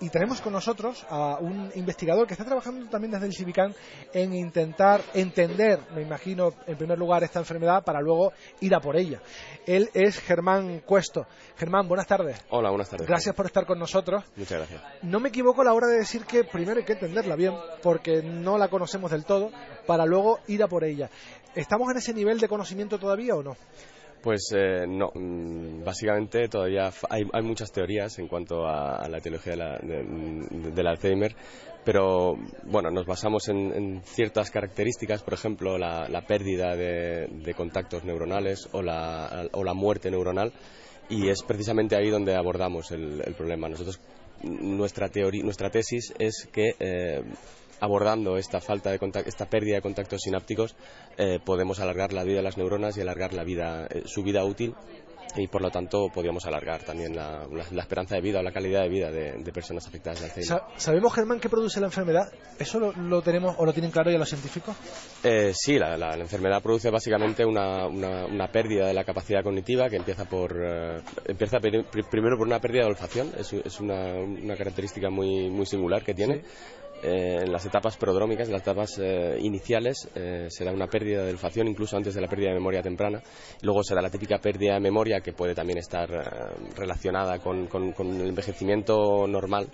y 0.00 0.10
tenemos 0.10 0.40
con 0.40 0.52
nosotros 0.52 1.04
a 1.08 1.38
un 1.40 1.70
investigador 1.74 2.26
que 2.26 2.34
está 2.34 2.44
trabajando 2.44 2.88
también 2.88 3.12
desde 3.12 3.26
el 3.26 3.34
Civicán 3.34 3.74
en 4.12 4.34
intentar 4.34 5.02
entender, 5.14 5.80
me 5.94 6.02
imagino, 6.02 6.52
en 6.66 6.76
primer 6.76 6.98
lugar 6.98 7.22
esta 7.22 7.38
enfermedad 7.38 7.84
para 7.84 8.00
luego 8.00 8.32
ir 8.60 8.74
a 8.74 8.80
por 8.80 8.96
ella. 8.96 9.20
Él 9.66 9.90
es 9.94 10.18
Germán 10.20 10.80
Cuesto. 10.80 11.26
Germán, 11.56 11.88
buenas 11.88 12.06
tardes. 12.06 12.44
Hola, 12.50 12.70
buenas 12.70 12.90
tardes. 12.90 13.06
Gracias 13.06 13.34
por 13.34 13.46
estar 13.46 13.66
con 13.66 13.78
nosotros. 13.78 14.24
Muchas 14.36 14.58
gracias. 14.58 14.82
No 15.02 15.20
me 15.20 15.28
equivoco 15.28 15.62
a 15.62 15.64
la 15.64 15.72
hora 15.72 15.86
de 15.86 15.98
decir 15.98 16.24
que 16.24 16.44
primero 16.44 16.78
hay 16.78 16.84
que 16.84 16.94
entenderla 16.94 17.36
bien, 17.36 17.54
porque 17.82 18.22
no 18.22 18.58
la 18.58 18.68
conocemos 18.68 19.10
del 19.10 19.24
todo, 19.24 19.50
para 19.86 20.04
luego 20.04 20.40
ir 20.48 20.62
a 20.62 20.68
por 20.68 20.84
ella. 20.84 21.08
¿Estamos 21.54 21.90
en 21.90 21.98
ese 21.98 22.12
nivel 22.12 22.40
de 22.40 22.48
conocimiento 22.48 22.98
todavía 22.98 23.34
o 23.34 23.42
no? 23.42 23.56
Pues 24.24 24.54
eh, 24.56 24.86
no, 24.88 25.10
mm, 25.14 25.84
básicamente 25.84 26.48
todavía 26.48 26.90
hay, 27.10 27.26
muchas 27.42 27.70
teorías 27.70 28.18
en 28.18 28.26
cuanto 28.26 28.66
a, 28.66 29.06
la 29.06 29.18
etiología 29.18 29.54
del 29.82 30.86
Alzheimer, 30.86 31.36
pero 31.84 32.34
bueno, 32.62 32.90
nos 32.90 33.04
basamos 33.04 33.50
en, 33.50 34.00
ciertas 34.04 34.50
características, 34.50 35.22
por 35.22 35.34
ejemplo, 35.34 35.76
la, 35.76 36.24
pérdida 36.26 36.74
de, 36.74 37.54
contactos 37.54 38.02
neuronales 38.04 38.66
o 38.72 38.80
la, 38.80 39.46
o 39.52 39.62
la 39.62 39.74
muerte 39.74 40.10
neuronal, 40.10 40.54
y 41.10 41.28
es 41.28 41.42
precisamente 41.42 41.94
ahí 41.94 42.08
donde 42.08 42.34
abordamos 42.34 42.92
el, 42.92 43.34
problema. 43.36 43.68
Nosotros, 43.68 44.00
nuestra, 44.42 45.10
teoría, 45.10 45.44
nuestra 45.44 45.68
tesis 45.68 46.14
es 46.18 46.48
que 46.50 46.76
eh, 46.80 47.22
abordando 47.80 48.36
esta 48.36 48.60
falta 48.60 48.90
de 48.90 48.98
esta 49.26 49.46
pérdida 49.46 49.76
de 49.76 49.82
contactos 49.82 50.22
sinápticos, 50.22 50.74
eh, 51.16 51.38
podemos 51.44 51.80
alargar 51.80 52.12
la 52.12 52.24
vida 52.24 52.36
de 52.36 52.42
las 52.42 52.56
neuronas 52.56 52.96
y 52.96 53.00
alargar 53.00 53.34
la 53.34 53.44
vida, 53.44 53.86
eh, 53.90 54.02
su 54.06 54.22
vida 54.22 54.44
útil 54.44 54.74
y 55.36 55.48
por 55.48 55.62
lo 55.62 55.70
tanto 55.70 56.08
podríamos 56.12 56.46
alargar 56.46 56.82
también 56.84 57.16
la, 57.16 57.46
esperanza 57.78 58.14
de 58.16 58.20
vida 58.20 58.40
o 58.40 58.42
la 58.42 58.52
calidad 58.52 58.82
de 58.82 58.88
vida 58.88 59.10
de, 59.10 59.52
personas 59.52 59.86
afectadas 59.86 60.20
de 60.20 60.26
Alzheimer. 60.26 60.62
¿Sabemos, 60.76 61.12
Germán, 61.12 61.40
qué 61.40 61.48
produce 61.48 61.80
la 61.80 61.86
enfermedad? 61.86 62.32
¿Eso 62.58 62.78
lo, 62.78 63.22
tenemos 63.22 63.54
o 63.58 63.64
lo 63.64 63.72
tienen 63.72 63.90
claro 63.90 64.10
ya 64.10 64.18
los 64.18 64.28
científicos? 64.28 64.76
Eh, 65.22 65.52
sí, 65.54 65.78
la, 65.78 66.14
enfermedad 66.16 66.62
produce 66.62 66.90
básicamente 66.90 67.44
una, 67.44 68.48
pérdida 68.52 68.86
de 68.86 68.94
la 68.94 69.04
capacidad 69.04 69.42
cognitiva 69.42 69.88
que 69.88 69.96
empieza 69.96 70.24
por 70.24 70.54
empieza 71.26 71.58
primero 71.58 72.36
por 72.36 72.46
una 72.46 72.60
pérdida 72.60 72.82
de 72.82 72.90
olfacción, 72.90 73.32
es, 73.36 73.80
una, 73.80 74.56
característica 74.56 75.10
muy, 75.10 75.50
muy 75.50 75.66
singular 75.66 76.04
que 76.04 76.14
tiene. 76.14 76.42
Eh, 77.04 77.42
en 77.42 77.52
las 77.52 77.66
etapas 77.66 77.98
prodrómicas, 77.98 78.48
en 78.48 78.54
las 78.54 78.62
etapas 78.62 78.98
eh, 78.98 79.36
iniciales, 79.42 80.08
eh, 80.14 80.46
se 80.48 80.64
da 80.64 80.72
una 80.72 80.86
pérdida 80.86 81.22
de 81.22 81.32
olfacción 81.32 81.68
incluso 81.68 81.98
antes 81.98 82.14
de 82.14 82.20
la 82.22 82.28
pérdida 82.28 82.48
de 82.48 82.54
memoria 82.54 82.80
temprana. 82.80 83.22
Luego 83.60 83.82
se 83.84 83.94
da 83.94 84.00
la 84.00 84.08
típica 84.08 84.38
pérdida 84.38 84.72
de 84.72 84.80
memoria 84.80 85.20
que 85.20 85.34
puede 85.34 85.54
también 85.54 85.78
estar 85.78 86.08
relacionada 86.74 87.40
con, 87.40 87.68
el 87.68 88.28
envejecimiento 88.28 89.26
normal, 89.26 89.68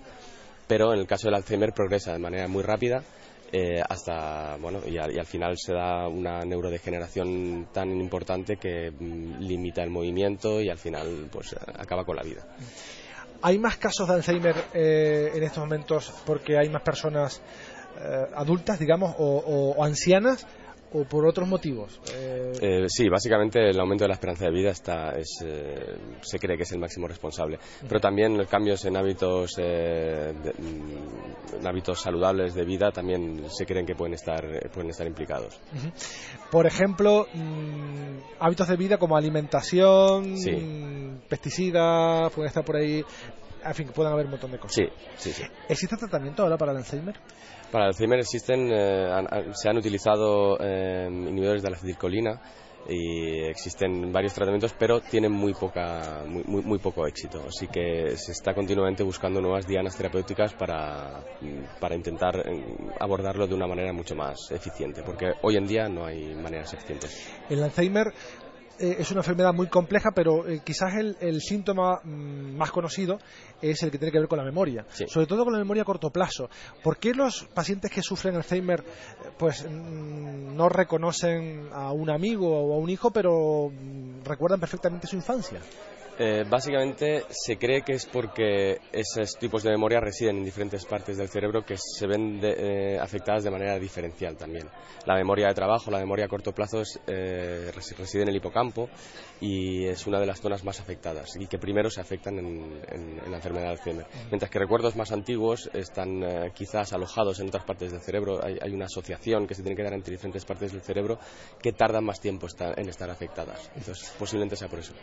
pero 0.67 0.93
en 0.93 0.99
el 0.99 1.07
caso 1.07 1.27
del 1.29 1.35
Alzheimer 1.35 1.71
progresa 1.71 2.11
de 2.11 2.19
manera 2.19 2.49
muy 2.49 2.63
rápida. 2.63 3.01
hasta 3.87 4.57
bueno 4.57 4.81
y 4.85 4.97
al, 4.97 5.25
final 5.25 5.57
se 5.57 5.73
da 5.73 6.07
una 6.09 6.43
neurodegeneración 6.43 7.67
tan 7.73 7.89
importante 7.91 8.57
que 8.57 8.91
mm, 8.91 9.39
limita 9.39 9.83
el 9.83 9.89
movimiento 9.89 10.61
y 10.61 10.69
al 10.69 10.77
final 10.77 11.29
pues 11.31 11.55
acaba 11.77 12.03
con 12.03 12.17
la 12.17 12.23
vida. 12.23 12.45
¿Hay 13.43 13.57
más 13.57 13.77
casos 13.77 14.07
de 14.07 14.13
Alzheimer 14.13 14.55
eh, 14.73 15.31
en 15.33 15.43
estos 15.43 15.59
momentos 15.59 16.13
porque 16.25 16.57
hay 16.59 16.69
más 16.69 16.83
personas 16.83 17.41
eh, 17.99 18.27
adultas, 18.35 18.77
digamos, 18.77 19.15
o, 19.17 19.83
ancianas? 19.83 20.45
¿O 20.93 21.05
por 21.05 21.25
otros 21.25 21.47
motivos? 21.47 22.01
Eh, 22.13 22.85
sí, 22.87 23.07
básicamente 23.07 23.69
el 23.69 23.79
aumento 23.79 24.03
de 24.03 24.09
la 24.09 24.15
esperanza 24.15 24.43
de 24.45 24.51
vida 24.51 24.71
está, 24.71 25.13
se 25.23 26.39
cree 26.39 26.57
que 26.57 26.63
es 26.63 26.71
el 26.73 26.79
máximo 26.79 27.07
responsable. 27.07 27.59
Pero 27.87 28.01
también 28.01 28.37
los 28.37 28.49
cambios 28.49 28.83
en 28.83 28.97
hábitos, 28.97 29.57
mm, 29.57 31.65
hábitos 31.65 32.01
saludables 32.01 32.53
de 32.55 32.65
vida 32.65 32.91
también 32.91 33.49
se 33.49 33.65
creen 33.65 33.85
que 33.85 33.95
pueden 33.95 34.15
estar, 34.15 34.45
pueden 34.73 34.89
estar 34.89 35.07
implicados. 35.07 35.57
Por 36.51 36.67
ejemplo, 36.67 37.25
mm, 37.33 38.17
hábitos 38.39 38.67
de 38.67 38.75
vida 38.75 38.97
como 38.97 39.15
alimentación, 39.15 40.35
pesticidas, 41.29 42.33
pueden 42.33 42.49
estar 42.49 42.65
por 42.65 42.75
ahí 42.75 43.01
en 43.63 43.73
fin, 43.73 43.87
que 43.87 43.93
puedan 43.93 44.13
haber 44.13 44.25
un 44.25 44.31
montón 44.31 44.51
de 44.51 44.59
cosas. 44.59 44.75
Sí, 44.75 44.85
sí, 45.17 45.31
sí. 45.31 45.43
¿Existe 45.67 45.97
tratamiento 45.97 46.43
ahora 46.43 46.57
para 46.57 46.71
el 46.71 46.79
Alzheimer? 46.79 47.15
Para 47.71 47.85
el 47.85 47.87
Alzheimer 47.89 48.19
existen, 48.19 48.69
eh, 48.71 49.07
se 49.53 49.69
han 49.69 49.77
utilizado 49.77 50.57
eh, 50.59 51.07
inhibidores 51.09 51.61
de 51.61 51.69
la 51.69 51.77
acetilcolina 51.77 52.41
y 52.89 53.43
existen 53.43 54.11
varios 54.11 54.33
tratamientos, 54.33 54.73
pero 54.77 55.01
tienen 55.01 55.31
muy, 55.31 55.53
poca, 55.53 56.23
muy, 56.25 56.43
muy, 56.63 56.79
poco 56.79 57.05
éxito. 57.05 57.43
Así 57.47 57.67
que 57.67 58.17
se 58.17 58.31
está 58.31 58.53
continuamente 58.53 59.03
buscando 59.03 59.39
nuevas 59.39 59.67
dianas 59.67 59.95
terapéuticas 59.95 60.53
para, 60.53 61.23
para 61.79 61.95
intentar 61.95 62.37
eh, 62.37 62.63
abordarlo 62.99 63.47
de 63.47 63.55
una 63.55 63.67
manera 63.67 63.93
mucho 63.93 64.15
más 64.15 64.51
eficiente, 64.51 65.03
porque 65.03 65.33
hoy 65.43 65.57
en 65.57 65.67
día 65.67 65.87
no 65.87 66.05
hay 66.05 66.33
maneras 66.35 66.73
eficientes. 66.73 67.31
El 67.49 67.63
Alzheimer 67.63 68.07
eh, 68.81 68.95
es 68.99 69.11
una 69.11 69.19
enfermedad 69.19 69.53
muy 69.53 69.67
compleja, 69.67 70.11
pero 70.11 70.47
eh, 70.47 70.61
quizás 70.63 70.95
el, 70.95 71.39
síntoma 71.41 72.01
mm, 72.03 72.55
más 72.57 72.71
conocido 72.71 73.19
es 73.61 73.83
el 73.83 73.91
que 73.91 73.99
tiene 73.99 74.11
que 74.11 74.19
ver 74.19 74.27
con 74.27 74.39
la 74.39 74.43
memoria, 74.43 74.85
sobre 75.07 75.27
todo 75.27 75.43
con 75.43 75.53
la 75.53 75.59
memoria 75.59 75.83
a 75.83 75.85
corto 75.85 76.09
plazo. 76.09 76.49
¿Por 76.83 76.97
qué 76.97 77.13
los 77.13 77.43
pacientes 77.53 77.91
que 77.91 78.01
sufren 78.01 78.35
Alzheimer 78.35 78.79
eh, 78.79 79.29
pues 79.37 79.63
mm, 79.69 80.55
no 80.55 80.67
reconocen 80.67 81.69
a 81.71 81.91
un 81.91 82.09
amigo 82.09 82.49
o 82.49 82.73
a 82.73 82.77
un 82.79 82.89
hijo, 82.89 83.11
pero 83.11 83.69
mm, 83.69 84.23
recuerdan 84.25 84.59
perfectamente 84.59 85.05
su 85.05 85.15
infancia? 85.15 85.59
Eh, 86.23 86.45
básicamente 86.47 87.23
se 87.31 87.57
cree 87.57 87.81
que 87.81 87.93
es 87.93 88.05
porque 88.05 88.79
esos 88.91 89.39
tipos 89.39 89.63
de 89.63 89.71
memoria 89.71 89.99
residen 89.99 90.37
en 90.37 90.43
diferentes 90.43 90.85
partes 90.85 91.17
del 91.17 91.29
cerebro 91.29 91.65
que 91.65 91.77
se 91.77 92.05
ven 92.05 92.39
eh, 92.43 92.99
afectadas 93.01 93.43
de 93.43 93.49
manera 93.49 93.79
diferencial 93.79 94.37
también. 94.37 94.67
La 95.07 95.15
memoria 95.15 95.47
de 95.47 95.55
trabajo, 95.55 95.89
la 95.89 95.97
memoria 95.97 96.25
a 96.25 96.27
corto 96.27 96.51
plazo 96.51 96.83
eh, 97.07 97.71
reside 97.73 98.21
en 98.21 98.29
el 98.29 98.35
hipocampo 98.35 98.87
y 99.39 99.87
es 99.87 100.05
una 100.05 100.19
de 100.19 100.27
las 100.27 100.39
zonas 100.39 100.63
más 100.63 100.79
afectadas 100.79 101.35
y 101.39 101.47
que 101.47 101.57
primero 101.57 101.89
se 101.89 102.01
afectan 102.01 102.37
en, 102.37 103.31
la 103.31 103.37
enfermedad 103.37 103.65
de 103.65 103.71
Alzheimer. 103.71 104.05
Mientras 104.29 104.51
que 104.51 104.59
recuerdos 104.59 104.95
más 104.95 105.11
antiguos 105.11 105.71
están 105.73 106.51
quizás 106.53 106.93
alojados 106.93 107.39
en 107.39 107.47
otras 107.47 107.63
partes 107.63 107.91
del 107.91 108.01
cerebro, 108.01 108.45
hay, 108.45 108.59
hay, 108.61 108.71
una 108.71 108.85
asociación 108.85 109.47
que 109.47 109.55
se 109.55 109.63
tiene 109.63 109.75
que 109.75 109.81
dar 109.81 109.93
entre 109.93 110.11
diferentes 110.11 110.45
partes 110.45 110.71
del 110.71 110.83
cerebro 110.83 111.17
que 111.59 111.73
tardan 111.73 112.03
más 112.03 112.19
tiempo 112.19 112.45
en 112.77 112.89
estar 112.89 113.09
afectadas. 113.09 113.71
Entonces 113.75 114.13
posiblemente 114.19 114.55
sea 114.55 114.67
por 114.67 114.77
eso 114.77 114.93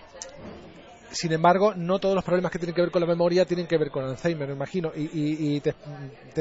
sin 1.10 1.32
embargo, 1.32 1.74
no 1.74 1.98
todos 1.98 2.14
los 2.14 2.24
problemas 2.24 2.52
que 2.52 2.58
tienen 2.58 2.74
que 2.74 2.82
ver 2.82 2.90
con 2.90 3.00
la 3.00 3.06
memoria 3.06 3.44
tienen 3.44 3.66
que 3.66 3.78
ver 3.78 3.90
con 3.90 4.04
Alzheimer, 4.04 4.48
me 4.48 4.54
imagino, 4.54 4.90
y, 4.94 5.60
te, 5.60 5.74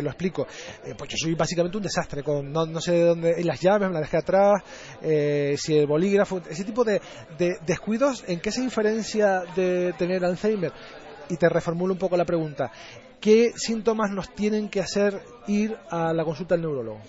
lo 0.01 0.09
explico. 0.09 0.47
Eh, 0.83 0.93
pues 0.97 1.11
yo 1.11 1.17
soy 1.17 1.35
básicamente 1.35 1.77
un 1.77 1.83
desastre, 1.83 2.23
con 2.23 2.51
no, 2.51 2.81
sé 2.81 2.93
de 2.93 3.03
dónde, 3.03 3.43
las 3.43 3.59
llaves 3.61 3.87
me 3.87 3.93
las 3.93 4.03
dejé 4.03 4.17
atrás, 4.17 4.61
eh, 5.01 5.55
si 5.57 5.77
el 5.77 5.87
bolígrafo, 5.87 6.41
ese 6.49 6.63
tipo 6.63 6.83
de, 6.83 7.01
descuidos, 7.65 8.23
¿en 8.27 8.39
qué 8.39 8.51
se 8.51 8.61
diferencia 8.61 9.43
de 9.55 9.93
tener 9.97 10.23
Alzheimer? 10.23 10.73
Y 11.29 11.35
te 11.35 11.49
reformulo 11.49 11.93
un 11.93 11.99
poco 11.99 12.15
la 12.15 12.25
pregunta. 12.25 12.71
¿Qué 13.19 13.51
síntomas 13.55 14.11
nos 14.11 14.33
tienen 14.33 14.69
que 14.69 14.79
hacer 14.79 15.21
ir 15.47 15.75
a 15.89 16.13
la 16.13 16.23
consulta 16.23 16.55
del 16.55 16.61
neurólogo? 16.61 17.01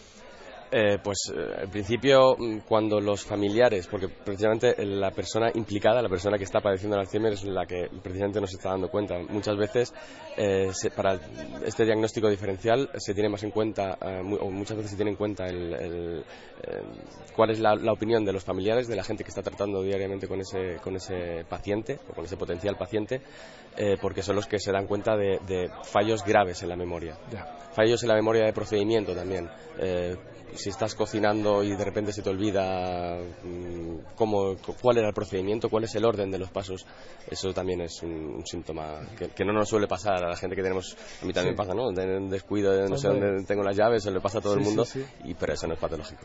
Eh, 0.71 0.99
pues 1.03 1.33
eh, 1.35 1.63
al 1.63 1.69
principio 1.71 2.37
mm, 2.37 2.59
cuando 2.69 3.01
los 3.01 3.25
familiares, 3.25 3.87
porque 3.87 4.09
precisamente 4.09 4.75
la 4.85 5.11
persona 5.11 5.51
implicada, 5.55 6.03
la 6.03 6.11
persona 6.11 6.37
que 6.37 6.45
está 6.45 6.61
padeciendo 6.61 6.97
el 6.97 7.01
Alzheimer 7.01 7.33
es 7.33 7.45
la 7.45 7.65
que 7.65 7.89
precisamente 8.03 8.39
nos 8.39 8.53
está 8.53 8.71
dando 8.71 8.91
cuenta. 8.91 9.19
Muchas 9.31 9.57
veces 9.57 9.95
eh, 10.37 10.71
para 10.95 11.19
este 11.65 11.87
diagnóstico 11.87 12.29
diferencial 12.29 12.91
se 12.99 13.15
tiene 13.15 13.31
más 13.31 13.43
en 13.45 13.51
cuenta, 13.51 13.97
o 14.41 14.51
muchas 14.51 14.77
veces 14.77 14.91
se 14.91 14.97
tiene 14.97 15.13
en 15.13 15.17
cuenta 15.17 15.47
el, 15.47 16.23
cuál 17.35 17.51
es 17.51 17.61
la, 17.61 17.75
opinión 17.91 18.25
de 18.25 18.33
los 18.33 18.45
familiares, 18.45 18.89
de 18.89 18.97
la 18.97 19.05
gente 19.05 19.25
que 19.25 19.31
está 19.31 19.43
tratando 19.43 19.83
diariamente 19.83 20.29
con 20.29 20.41
ese, 20.41 20.77
con 20.83 20.97
ese 20.97 21.47
paciente 21.49 21.99
o 22.11 22.15
con 22.15 22.27
ese 22.27 22.37
potencial 22.37 22.77
paciente, 22.77 23.23
porque 24.01 24.23
son 24.23 24.37
los 24.37 24.47
que 24.47 24.59
se 24.59 24.71
dan 24.71 24.87
cuenta 24.87 25.17
de, 25.17 25.71
fallos 25.85 26.23
graves 26.25 26.63
en 26.63 26.69
la 26.69 26.77
memoria. 26.77 27.17
Fallos 27.73 28.03
en 28.03 28.09
la 28.09 28.15
memoria 28.15 28.45
de 28.45 28.53
procedimiento 28.53 29.15
también 29.15 29.49
si 30.55 30.71
estás 30.71 30.95
cocinando 30.95 31.63
y 31.63 31.75
de 31.75 31.85
repente 31.85 32.13
se 32.13 32.23
te 32.23 32.31
olvida 32.31 33.19
mm, 33.45 34.15
cómo, 34.15 34.57
cuál 34.81 34.99
era 34.99 35.09
el 35.09 35.15
procedimiento, 35.15 35.69
cuál 35.69 35.85
es 35.85 35.95
el 35.95 36.05
orden 36.05 36.31
de 36.31 36.39
los 36.39 36.51
pasos, 36.51 36.87
eso 37.31 37.53
también 37.53 37.81
es 37.83 38.03
un, 38.03 38.43
síntoma 38.47 39.01
que, 39.35 39.45
no 39.45 39.53
nos 39.53 39.69
suele 39.69 39.87
pasar 39.87 40.25
a 40.25 40.29
la 40.29 40.37
gente 40.37 40.57
que 40.57 40.63
tenemos, 40.63 40.97
a 41.23 41.27
mí 41.27 41.33
también 41.33 41.57
pasa, 41.57 41.75
¿no? 41.75 41.93
Tener 41.93 42.19
un 42.19 42.31
descuido 42.31 42.73
de 42.73 42.89
no 42.89 42.97
sé 42.97 43.09
dónde 43.09 43.45
tengo 43.45 43.63
las 43.63 43.77
llaves, 43.77 44.03
se 44.03 44.11
le 44.11 44.21
pasa 44.21 44.39
a 44.39 44.41
todo 44.41 44.55
el 44.55 44.61
mundo, 44.61 44.85
y 45.25 45.35
pero 45.35 45.53
eso 45.53 45.67
no 45.67 45.75
es 45.75 45.81
patológico 45.81 46.25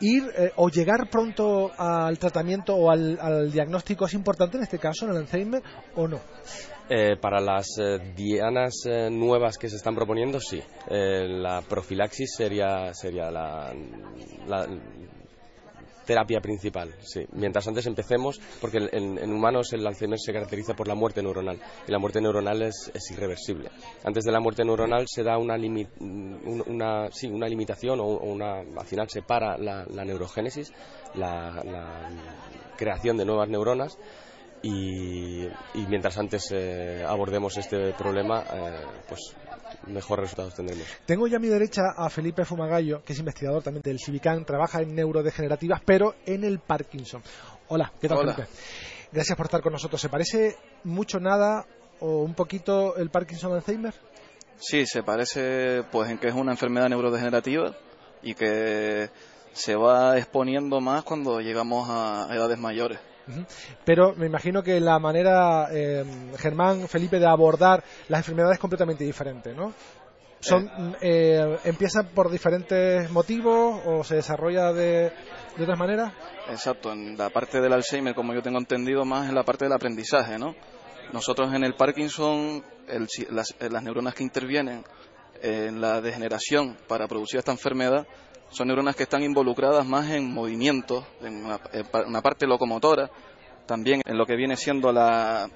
ir 0.00 0.22
eh, 0.36 0.52
o 0.56 0.68
llegar 0.68 1.08
pronto 1.10 1.70
al 1.76 2.18
tratamiento 2.18 2.74
o 2.74 2.90
al, 2.90 3.50
diagnóstico 3.50 4.06
es 4.06 4.14
importante 4.14 4.56
en 4.56 4.64
este 4.64 4.78
caso, 4.78 5.06
en 5.06 5.12
el 5.12 5.16
Alzheimer, 5.18 5.62
o 5.96 6.08
no? 6.08 6.20
Eh, 6.88 7.16
para 7.20 7.40
las 7.40 7.66
eh, 7.80 8.12
dianas 8.14 8.82
nuevas 9.10 9.56
que 9.56 9.68
se 9.68 9.76
están 9.76 9.94
proponiendo, 9.94 10.38
sí. 10.40 10.62
la 10.88 11.62
profilaxis 11.62 12.34
sería, 12.36 12.92
sería 12.92 13.30
la, 13.30 13.72
terapia 16.04 16.40
principal, 16.40 16.94
sí. 17.00 17.26
Mientras 17.32 17.66
antes 17.66 17.86
empecemos, 17.86 18.40
porque 18.60 18.88
en, 18.92 19.32
humanos 19.32 19.72
el 19.72 19.86
Alzheimer 19.86 20.18
se 20.18 20.32
caracteriza 20.32 20.74
por 20.74 20.88
la 20.88 20.94
muerte 20.94 21.22
neuronal 21.22 21.58
y 21.86 21.92
la 21.92 21.98
muerte 21.98 22.20
neuronal 22.20 22.62
es, 22.62 22.92
irreversible. 23.10 23.70
Antes 24.04 24.24
de 24.24 24.32
la 24.32 24.40
muerte 24.40 24.64
neuronal 24.64 25.06
se 25.08 25.22
da 25.22 25.38
una, 25.38 25.56
limitación 25.56 25.90
o, 28.00 28.04
una, 28.04 28.60
al 28.60 28.86
final 28.86 29.08
se 29.08 29.22
para 29.22 29.56
la, 29.58 30.04
neurogénesis, 30.04 30.72
la, 31.14 31.62
creación 32.76 33.16
de 33.16 33.24
nuevas 33.24 33.48
neuronas 33.48 33.98
y, 34.62 35.46
mientras 35.88 36.18
antes 36.18 36.50
eh, 36.52 37.04
abordemos 37.06 37.56
este 37.56 37.92
problema, 37.92 38.42
eh, 38.42 38.80
pues 39.08 39.34
mejores 39.86 40.24
resultados 40.24 40.54
tendremos. 40.54 40.86
Tengo 41.06 41.26
ya 41.26 41.36
a 41.36 41.40
mi 41.40 41.48
derecha 41.48 41.82
a 41.96 42.08
Felipe 42.10 42.44
Fumagallo, 42.44 43.02
que 43.04 43.12
es 43.12 43.18
investigador 43.18 43.62
también 43.62 43.82
del 43.82 43.98
Civicán, 43.98 44.44
trabaja 44.44 44.80
en 44.80 44.94
neurodegenerativas, 44.94 45.80
pero 45.84 46.14
en 46.26 46.44
el 46.44 46.58
Parkinson. 46.58 47.22
Hola, 47.68 47.92
¿qué 48.00 48.08
tal 48.08 48.18
Felipe? 48.18 48.46
Gracias 49.12 49.36
por 49.36 49.46
estar 49.46 49.62
con 49.62 49.72
nosotros. 49.72 50.00
¿Se 50.00 50.08
parece 50.08 50.56
mucho, 50.84 51.20
nada 51.20 51.64
o 52.00 52.22
un 52.22 52.34
poquito 52.34 52.96
el 52.96 53.10
Parkinson 53.10 53.52
Alzheimer? 53.52 53.94
Sí, 54.58 54.86
se 54.86 55.02
parece 55.02 55.82
pues 55.90 56.10
en 56.10 56.18
que 56.18 56.28
es 56.28 56.34
una 56.34 56.52
enfermedad 56.52 56.88
neurodegenerativa 56.88 57.74
y 58.22 58.34
que 58.34 59.10
se 59.52 59.76
va 59.76 60.18
exponiendo 60.18 60.80
más 60.80 61.04
cuando 61.04 61.40
llegamos 61.40 61.88
a 61.90 62.28
edades 62.34 62.58
mayores. 62.58 62.98
Pero 63.84 64.14
me 64.16 64.26
imagino 64.26 64.62
que 64.62 64.80
la 64.80 64.98
manera, 64.98 65.68
eh, 65.72 66.04
Germán, 66.38 66.88
Felipe, 66.88 67.18
de 67.18 67.26
abordar 67.26 67.82
las 68.08 68.20
enfermedades 68.20 68.54
es 68.54 68.60
completamente 68.60 69.04
diferente, 69.04 69.54
¿no? 69.54 69.72
Son, 70.40 70.66
eh, 71.00 71.40
eh, 71.40 71.58
¿Empieza 71.64 72.02
por 72.02 72.30
diferentes 72.30 73.10
motivos 73.10 73.80
o 73.86 74.04
se 74.04 74.16
desarrolla 74.16 74.74
de, 74.74 75.10
de 75.56 75.62
otras 75.62 75.78
maneras? 75.78 76.12
Exacto, 76.50 76.92
en 76.92 77.16
la 77.16 77.30
parte 77.30 77.62
del 77.62 77.72
Alzheimer, 77.72 78.14
como 78.14 78.34
yo 78.34 78.42
tengo 78.42 78.58
entendido, 78.58 79.06
más 79.06 79.28
en 79.28 79.34
la 79.34 79.42
parte 79.42 79.64
del 79.64 79.72
aprendizaje, 79.72 80.38
¿no? 80.38 80.54
Nosotros 81.12 81.54
en 81.54 81.64
el 81.64 81.74
Parkinson, 81.76 82.62
las, 83.30 83.54
las 83.58 83.82
neuronas 83.82 84.14
que 84.14 84.22
intervienen 84.22 84.84
en 85.40 85.80
la 85.80 86.00
degeneración 86.02 86.76
para 86.88 87.06
producir 87.06 87.38
esta 87.38 87.52
enfermedad 87.52 88.06
son 88.54 88.68
neuronas 88.68 88.96
que 88.96 89.02
están 89.02 89.22
involucradas 89.22 89.84
más 89.86 90.08
en 90.10 90.32
movimientos, 90.32 91.04
en 91.22 91.44
una, 91.44 92.22
parte 92.22 92.46
locomotora, 92.46 93.10
también 93.66 94.00
en 94.04 94.16
lo 94.16 94.24
que 94.26 94.36
viene 94.36 94.56
siendo 94.56 94.92
la... 94.92 95.48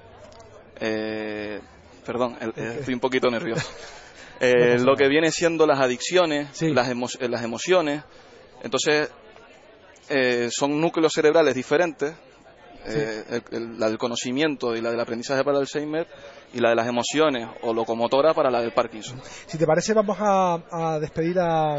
Eh, 0.79 1.59
perdón, 2.05 2.37
estoy 2.55 2.93
un 2.93 2.99
poquito 2.99 3.29
nervioso. 3.29 3.67
Eh, 4.41 4.79
lo 4.79 4.95
que 4.95 5.09
viene 5.09 5.31
siendo 5.31 5.67
las 5.67 5.81
adicciones, 5.81 6.47
Sí. 6.53 6.73
las, 6.73 6.87
emo- 6.89 7.13
eh, 7.19 7.27
las 7.27 7.43
emociones. 7.43 8.01
Entonces, 8.63 9.09
eh, 10.07 10.47
son 10.49 10.79
núcleos 10.79 11.11
cerebrales 11.11 11.53
diferentes. 11.55 12.13
Eh, 12.95 13.23
el- 13.51 13.57
el- 13.57 13.79
la 13.79 13.87
del 13.87 13.97
conocimiento 13.97 14.75
y 14.75 14.81
la 14.81 14.91
del 14.91 14.99
aprendizaje 14.99 15.43
para 15.43 15.57
el 15.57 15.61
Alzheimer 15.61 16.07
y 16.53 16.59
la 16.59 16.69
de 16.69 16.75
las 16.75 16.87
emociones 16.87 17.47
o 17.61 17.73
locomotora 17.73 18.33
para 18.33 18.49
la 18.49 18.61
del 18.61 18.71
Parkinson. 18.73 19.21
Si 19.45 19.57
te 19.57 19.65
parece, 19.65 19.93
vamos 19.93 20.17
a, 20.19 20.59
a 20.71 20.99
despedir 20.99 21.39
a, 21.39 21.75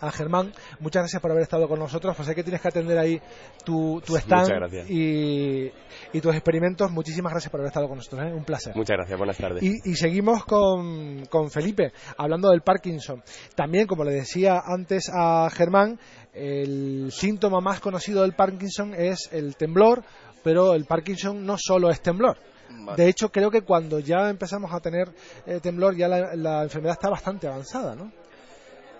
a 0.00 0.10
Germán. 0.12 0.52
Muchas 0.80 1.02
gracias 1.02 1.22
por 1.22 1.30
haber 1.30 1.42
estado 1.44 1.68
con 1.68 1.78
nosotros. 1.78 2.16
Pues 2.16 2.26
sé 2.26 2.34
que 2.34 2.42
tienes 2.42 2.60
que 2.60 2.68
atender 2.68 2.98
ahí 2.98 3.20
tu, 3.64 4.00
tu 4.04 4.16
stand 4.16 4.46
y, 4.88 5.70
y 6.12 6.20
tus 6.20 6.34
experimentos. 6.34 6.90
Muchísimas 6.90 7.32
gracias 7.32 7.50
por 7.50 7.60
haber 7.60 7.68
estado 7.68 7.88
con 7.88 7.98
nosotros. 7.98 8.22
¿eh? 8.26 8.32
Un 8.34 8.44
placer. 8.44 8.74
Muchas 8.74 8.96
gracias, 8.96 9.16
buenas 9.18 9.36
tardes. 9.36 9.62
Y, 9.62 9.76
y 9.84 9.94
seguimos 9.94 10.44
con, 10.44 11.26
con 11.26 11.50
Felipe, 11.50 11.92
hablando 12.16 12.50
del 12.50 12.62
Parkinson. 12.62 13.22
También, 13.54 13.86
como 13.86 14.02
le 14.04 14.12
decía 14.12 14.60
antes 14.66 15.10
a 15.14 15.48
Germán, 15.52 15.98
el 16.34 17.10
síntoma 17.12 17.60
más 17.60 17.80
conocido 17.80 18.22
del 18.22 18.34
Parkinson 18.34 18.94
es 18.94 19.28
el 19.32 19.56
temblor, 19.56 20.02
pero 20.42 20.74
el 20.74 20.84
Parkinson 20.84 21.44
no 21.44 21.56
solo 21.58 21.90
es 21.90 22.00
temblor. 22.00 22.36
Vale. 22.70 23.02
De 23.02 23.08
hecho, 23.08 23.30
creo 23.30 23.50
que 23.50 23.62
cuando 23.62 23.98
ya 23.98 24.28
empezamos 24.30 24.72
a 24.72 24.80
tener 24.80 25.08
eh, 25.46 25.58
temblor, 25.60 25.96
ya 25.96 26.08
la, 26.08 26.34
la 26.36 26.62
enfermedad 26.62 26.94
está 26.94 27.08
bastante 27.08 27.46
avanzada, 27.46 27.94
¿no? 27.94 28.12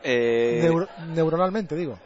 Eh, 0.02 0.60
Neuro- 0.62 0.88
neuronalmente, 1.14 1.74
digo. 1.74 1.98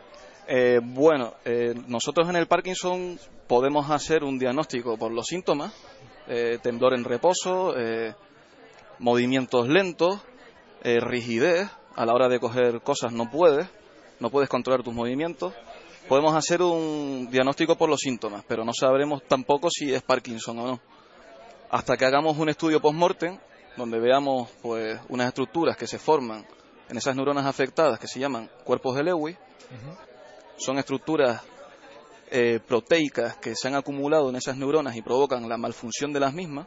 Eh, 0.48 0.80
bueno, 0.82 1.34
eh, 1.44 1.74
nosotros 1.86 2.28
en 2.28 2.36
el 2.36 2.46
Parkinson 2.46 3.18
podemos 3.46 3.90
hacer 3.90 4.24
un 4.24 4.38
diagnóstico 4.38 4.96
por 4.96 5.12
los 5.12 5.26
síntomas, 5.26 5.72
eh, 6.26 6.58
temblor 6.62 6.94
en 6.94 7.04
reposo, 7.04 7.74
eh, 7.78 8.14
movimientos 8.98 9.68
lentos, 9.68 10.20
eh, 10.82 10.98
rigidez, 11.00 11.68
a 11.94 12.06
la 12.06 12.12
hora 12.14 12.28
de 12.28 12.40
coger 12.40 12.80
cosas 12.80 13.12
no 13.12 13.30
puedes, 13.30 13.68
no 14.20 14.30
puedes 14.30 14.48
controlar 14.48 14.82
tus 14.82 14.94
movimientos. 14.94 15.52
Podemos 16.08 16.34
hacer 16.34 16.60
un 16.62 17.28
diagnóstico 17.30 17.76
por 17.76 17.88
los 17.88 18.00
síntomas, 18.00 18.44
pero 18.46 18.64
no 18.64 18.72
sabremos 18.74 19.22
tampoco 19.26 19.68
si 19.70 19.92
es 19.94 20.02
Parkinson 20.02 20.58
o 20.58 20.66
no. 20.66 20.80
Hasta 21.70 21.96
que 21.96 22.04
hagamos 22.04 22.36
un 22.38 22.48
estudio 22.48 22.80
post-mortem, 22.80 23.38
donde 23.76 23.98
veamos 23.98 24.50
pues 24.60 25.00
unas 25.08 25.28
estructuras 25.28 25.76
que 25.76 25.86
se 25.86 25.98
forman 25.98 26.44
en 26.90 26.96
esas 26.98 27.16
neuronas 27.16 27.46
afectadas 27.46 27.98
que 27.98 28.06
se 28.08 28.20
llaman 28.20 28.50
cuerpos 28.64 28.94
de 28.96 29.04
Lewy, 29.04 29.36
son 30.58 30.78
estructuras 30.78 31.40
eh, 32.30 32.60
proteicas 32.66 33.36
que 33.36 33.54
se 33.56 33.68
han 33.68 33.74
acumulado 33.74 34.28
en 34.28 34.36
esas 34.36 34.56
neuronas 34.56 34.94
y 34.96 35.02
provocan 35.02 35.48
la 35.48 35.56
malfunción 35.56 36.12
de 36.12 36.20
las 36.20 36.34
mismas. 36.34 36.66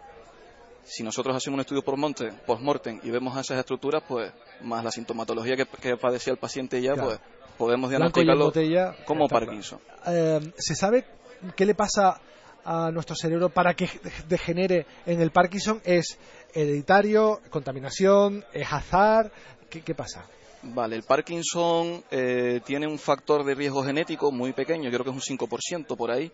Si 0.83 1.03
nosotros 1.03 1.35
hacemos 1.35 1.55
un 1.55 1.61
estudio 1.61 1.83
post-mortem 1.83 2.99
y 3.03 3.11
vemos 3.11 3.37
esas 3.37 3.59
estructuras, 3.59 4.03
pues 4.07 4.31
más 4.61 4.83
la 4.83 4.91
sintomatología 4.91 5.55
que, 5.55 5.65
que 5.65 5.97
padecía 5.97 6.33
el 6.33 6.39
paciente 6.39 6.81
ya, 6.81 6.93
Claro. 6.93 7.09
pues 7.09 7.19
podemos 7.57 7.89
diagnosticarlo 7.89 8.51
como. 9.05 9.27
Parkinson. 9.27 9.79
Eh, 10.07 10.51
¿Se 10.57 10.75
sabe 10.75 11.05
qué 11.55 11.65
le 11.65 11.75
pasa 11.75 12.19
a 12.63 12.89
nuestro 12.91 13.15
cerebro 13.15 13.49
para 13.49 13.73
que 13.73 13.89
degenere 14.27 14.85
en 15.05 15.21
el 15.21 15.31
Parkinson? 15.31 15.81
¿Es 15.83 16.17
hereditario, 16.53 17.39
contaminación, 17.49 18.43
es 18.53 18.71
azar? 18.71 19.31
¿Qué, 19.69 19.81
qué 19.81 19.93
pasa? 19.95 20.25
Vale, 20.63 20.95
el 20.95 21.03
Parkinson 21.03 22.03
eh, 22.09 22.59
tiene 22.65 22.87
un 22.87 22.97
factor 22.97 23.43
de 23.43 23.53
riesgo 23.53 23.83
genético 23.83 24.31
muy 24.31 24.51
pequeño, 24.53 24.89
creo 24.89 25.03
que 25.03 25.11
es 25.11 25.29
un 25.29 25.37
5% 25.37 25.95
por 25.95 26.09
ahí, 26.09 26.31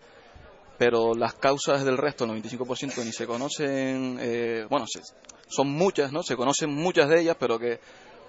pero 0.78 1.12
las 1.14 1.34
causas 1.34 1.84
del 1.84 1.98
resto, 1.98 2.24
el 2.24 2.30
95%, 2.42 3.04
ni 3.04 3.12
se 3.12 3.26
conocen, 3.26 4.16
eh, 4.20 4.64
bueno, 4.70 4.86
se- 4.88 5.02
son 5.48 5.68
muchas, 5.70 6.12
¿no? 6.12 6.22
Se 6.22 6.34
conocen 6.34 6.70
muchas 6.74 7.10
de 7.10 7.20
ellas, 7.20 7.36
pero 7.38 7.58
que 7.58 7.78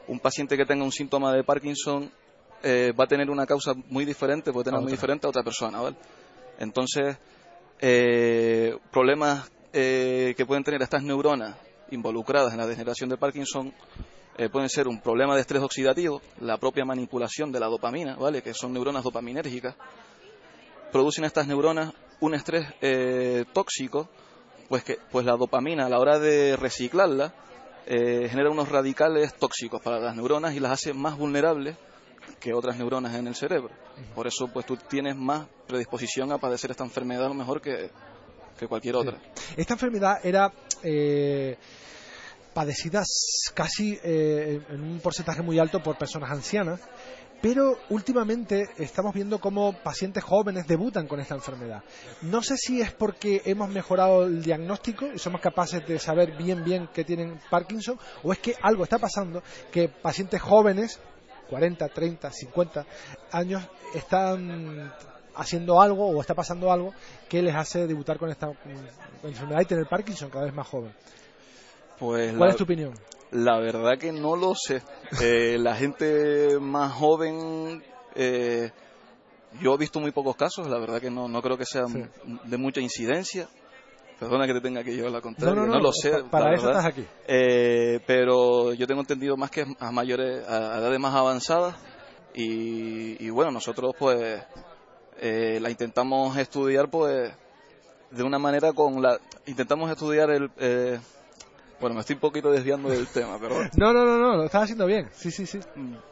un 0.10 0.20
paciente 0.20 0.58
que 0.58 0.66
tenga 0.66 0.84
un 0.84 0.92
síntoma 0.92 1.32
de 1.34 1.44
Parkinson 1.46 2.12
eh, 2.64 2.94
va 2.98 3.04
a 3.04 3.08
tener 3.08 3.30
una 3.30 3.46
causa 3.46 3.74
muy 3.90 4.06
diferente, 4.06 4.52
puede 4.52 4.66
tener 4.66 4.80
A 4.80 4.82
muy 4.82 4.92
diferente 4.92 5.28
a 5.28 5.30
otra 5.30 5.44
persona, 5.44 5.82
¿vale? 5.82 5.96
Entonces, 6.60 7.18
eh, 7.80 8.78
problemas 8.92 9.52
eh, 9.74 10.34
que 10.38 10.46
pueden 10.46 10.64
tener 10.64 10.82
estas 10.82 11.04
neuronas 11.04 11.56
involucradas 11.92 12.54
en 12.54 12.60
la 12.60 12.68
degeneración 12.68 13.10
de 13.10 13.18
Parkinson 13.18 13.74
eh, 14.36 14.50
pueden 14.50 14.70
ser 14.70 14.88
un 14.88 15.00
problema 15.00 15.36
de 15.36 15.42
estrés 15.42 15.62
oxidativo, 15.62 16.22
la 16.42 16.58
propia 16.58 16.86
manipulación 16.86 17.52
de 17.52 17.60
la 17.60 17.68
dopamina, 17.68 18.16
¿vale? 18.16 18.42
Que 18.42 18.54
son 18.54 18.74
neuronas 18.74 19.04
dopaminérgicas. 19.04 19.76
Producen 20.92 21.26
estas 21.26 21.48
neuronas 21.48 21.94
un 22.20 22.34
estrés 22.34 22.68
eh, 22.82 23.46
tóxico, 23.54 24.10
pues 24.70 24.84
que 24.84 24.98
pues 25.12 25.26
la 25.26 25.36
dopamina 25.36 25.86
a 25.86 25.90
la 25.90 26.00
hora 26.00 26.18
de 26.18 26.56
reciclarla 26.56 27.34
eh, 27.86 28.28
genera 28.30 28.50
unos 28.50 28.70
radicales 28.70 29.36
tóxicos 29.36 29.82
para 29.82 30.00
las 30.00 30.16
neuronas 30.16 30.56
y 30.56 30.60
las 30.60 30.72
hace 30.72 30.94
más 30.94 31.18
vulnerables 31.18 31.78
que 32.40 32.54
otras 32.54 32.78
neuronas 32.78 33.16
en 33.16 33.28
el 33.28 33.36
cerebro. 33.36 33.72
Por 34.16 34.28
eso 34.28 34.48
pues 34.48 34.66
tú 34.66 34.78
tienes 34.78 35.16
más 35.16 35.48
predisposición 35.68 36.32
a 36.32 36.38
padecer 36.38 36.72
esta 36.72 36.84
enfermedad 36.84 37.26
a 37.26 37.30
lo 37.30 37.36
mejor 37.36 37.62
que, 37.62 37.90
que 38.58 38.68
cualquier 38.68 38.96
otra. 38.96 39.18
Esta 39.56 39.74
enfermedad 39.74 40.20
era 40.24 40.52
eh, 40.84 41.58
padecida 42.54 43.04
casi 43.54 43.98
eh, 44.04 44.62
en 44.70 44.84
un 44.84 45.00
porcentaje 45.00 45.42
muy 45.42 45.60
alto 45.60 45.82
por 45.82 45.98
personas 45.98 46.32
ancianas, 46.32 46.80
pero 47.42 47.78
últimamente 47.90 48.70
estamos 48.78 49.14
viendo 49.14 49.38
cómo 49.40 49.74
pacientes 49.84 50.24
jóvenes 50.24 50.66
debutan 50.66 51.08
con 51.08 51.20
esta 51.20 51.36
enfermedad. 51.36 51.84
No 52.22 52.42
sé 52.42 52.56
si 52.56 52.80
es 52.80 52.94
porque 52.94 53.42
hemos 53.44 53.70
mejorado 53.70 54.24
el 54.24 54.42
diagnóstico 54.42 55.08
y 55.14 55.20
somos 55.20 55.42
capaces 55.42 55.86
de 55.86 56.00
saber 56.00 56.38
bien 56.38 56.64
bien 56.64 56.88
que 56.94 57.04
tienen 57.04 57.42
Parkinson, 57.50 58.00
o 58.24 58.32
es 58.32 58.40
que 58.40 58.56
algo 58.62 58.84
está 58.84 58.98
pasando 58.98 59.44
que 59.74 59.90
pacientes 59.90 60.42
jóvenes, 60.42 61.02
40, 61.50 61.88
30, 61.90 62.32
50 62.32 62.86
años, 63.32 63.64
están 63.94 64.92
haciendo 65.36 65.82
algo 65.82 66.08
o 66.10 66.22
está 66.22 66.34
pasando 66.36 66.72
algo 66.72 66.94
que 67.30 67.42
les 67.42 67.56
hace 67.56 67.88
debutar 67.88 68.18
con 68.18 68.30
esta 68.30 68.52
enfermedad 69.24 69.62
y 69.62 69.66
tener 69.66 69.88
Parkinson 69.88 70.30
cada 70.30 70.46
vez 70.46 70.54
más 70.54 70.68
joven. 70.68 70.94
Pues 72.00 72.30
¿Cuál 72.36 72.48
la- 72.48 72.52
es 72.52 72.58
tu 72.58 72.64
opinión? 72.64 72.94
La 73.32 73.58
verdad 73.60 73.98
que 73.98 74.12
no 74.12 74.36
lo 74.36 74.54
sé. 74.56 74.84
Eh, 75.22 75.58
la 75.60 75.76
gente 75.76 76.60
más 76.60 76.92
joven, 76.94 77.84
eh, 78.16 78.70
yo 79.60 79.74
he 79.74 79.78
visto 79.78 80.00
muy 80.00 80.12
pocos 80.12 80.36
casos, 80.36 80.68
la 80.68 80.78
verdad 80.78 81.02
que 81.02 81.10
no, 81.10 81.28
no 81.28 81.42
creo 81.42 81.58
que 81.58 81.66
sea 81.66 81.88
Sí. 81.88 82.04
de 82.44 82.58
mucha 82.58 82.80
incidencia. 82.80 83.48
Perdona 84.24 84.48
que 84.48 84.54
te 84.54 84.62
tenga 84.62 84.84
que 84.84 84.94
llevar 84.96 85.12
la 85.12 85.22
contraria, 85.22 85.56
No, 85.56 85.62
no, 85.62 85.68
no, 85.68 85.74
no, 85.78 85.84
lo 85.84 85.92
sé. 85.94 86.12
pa- 86.12 86.30
para 86.30 86.54
eso 86.54 86.66
verdad. 86.68 86.80
estás 86.80 86.86
aquí. 86.94 87.06
Eh, 87.28 88.00
pero 88.08 88.74
yo 88.74 88.88
tengo 88.88 89.02
entendido 89.02 89.38
más 89.38 89.52
que 89.52 89.66
a 89.80 89.92
mayores, 89.92 90.48
a 90.48 90.78
edades 90.80 91.00
más 91.00 91.14
avanzadas 91.16 91.76
y, 92.34 93.24
y 93.24 93.30
bueno, 93.30 93.52
nosotros 93.52 93.94
pues 93.98 94.42
eh, 95.20 95.60
la 95.62 95.70
intentamos 95.70 96.36
estudiar 96.38 96.90
pues 96.90 97.32
de 98.12 98.24
una 98.24 98.40
manera 98.40 98.74
con 98.74 99.02
la, 99.02 99.20
intentamos 99.46 99.90
estudiar 99.92 100.30
el, 100.32 100.50
eh, 100.58 101.00
bueno, 101.84 101.96
me 101.96 102.00
estoy 102.00 102.14
un 102.14 102.22
poquito 102.22 102.50
desviando 102.50 102.88
del 102.90 103.08
tema, 103.08 103.38
pero. 103.40 103.56
No, 103.78 103.92
no, 103.92 104.06
no, 104.06 104.18
no, 104.18 104.38
lo 104.38 104.46
estás 104.46 104.64
haciendo 104.64 104.86
bien. 104.86 105.10
Sí, 105.14 105.32
sí, 105.32 105.46
sí. 105.46 105.60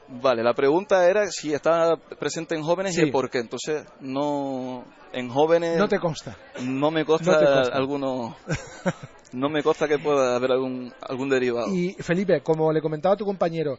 Vale, 0.10 0.44
la 0.44 0.54
pregunta 0.54 1.10
era 1.10 1.26
si 1.32 1.54
está 1.54 1.96
presente 2.20 2.56
en 2.56 2.62
jóvenes 2.64 2.94
Sí. 2.94 3.00
y 3.02 3.04
el 3.06 3.12
por 3.12 3.30
qué. 3.30 3.40
Entonces, 3.40 3.86
no, 4.02 4.84
en 5.14 5.30
jóvenes 5.30 5.78
No 5.78 5.88
te 5.88 5.98
consta. 5.98 6.36
no 6.62 6.92
me 6.92 7.06
consta, 7.06 7.32
no 7.32 7.38
consta. 7.56 7.76
alguno, 7.78 8.36
no 9.32 9.50
me 9.50 9.64
consta 9.64 9.88
que 9.88 9.98
pueda 9.98 10.36
haber 10.36 10.52
algún, 10.52 10.94
algún 11.02 11.30
derivado. 11.30 11.74
Y 11.74 11.94
Felipe, 12.00 12.42
como 12.42 12.74
le 12.74 12.82
comentaba 12.82 13.16
a 13.16 13.18
tu 13.18 13.24
compañero, 13.26 13.78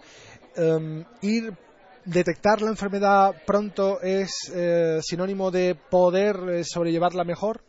em, 0.57 1.05
ir 1.21 1.53
detectar 2.07 2.63
la 2.63 2.71
enfermedad 2.71 3.35
pronto 3.47 4.01
es 4.01 4.33
eh, 4.55 4.99
sinónimo 5.03 5.51
de 5.51 5.75
poder 5.91 6.37
eh, 6.49 6.65
sobrellevarla 6.65 7.23
mejor. 7.25 7.61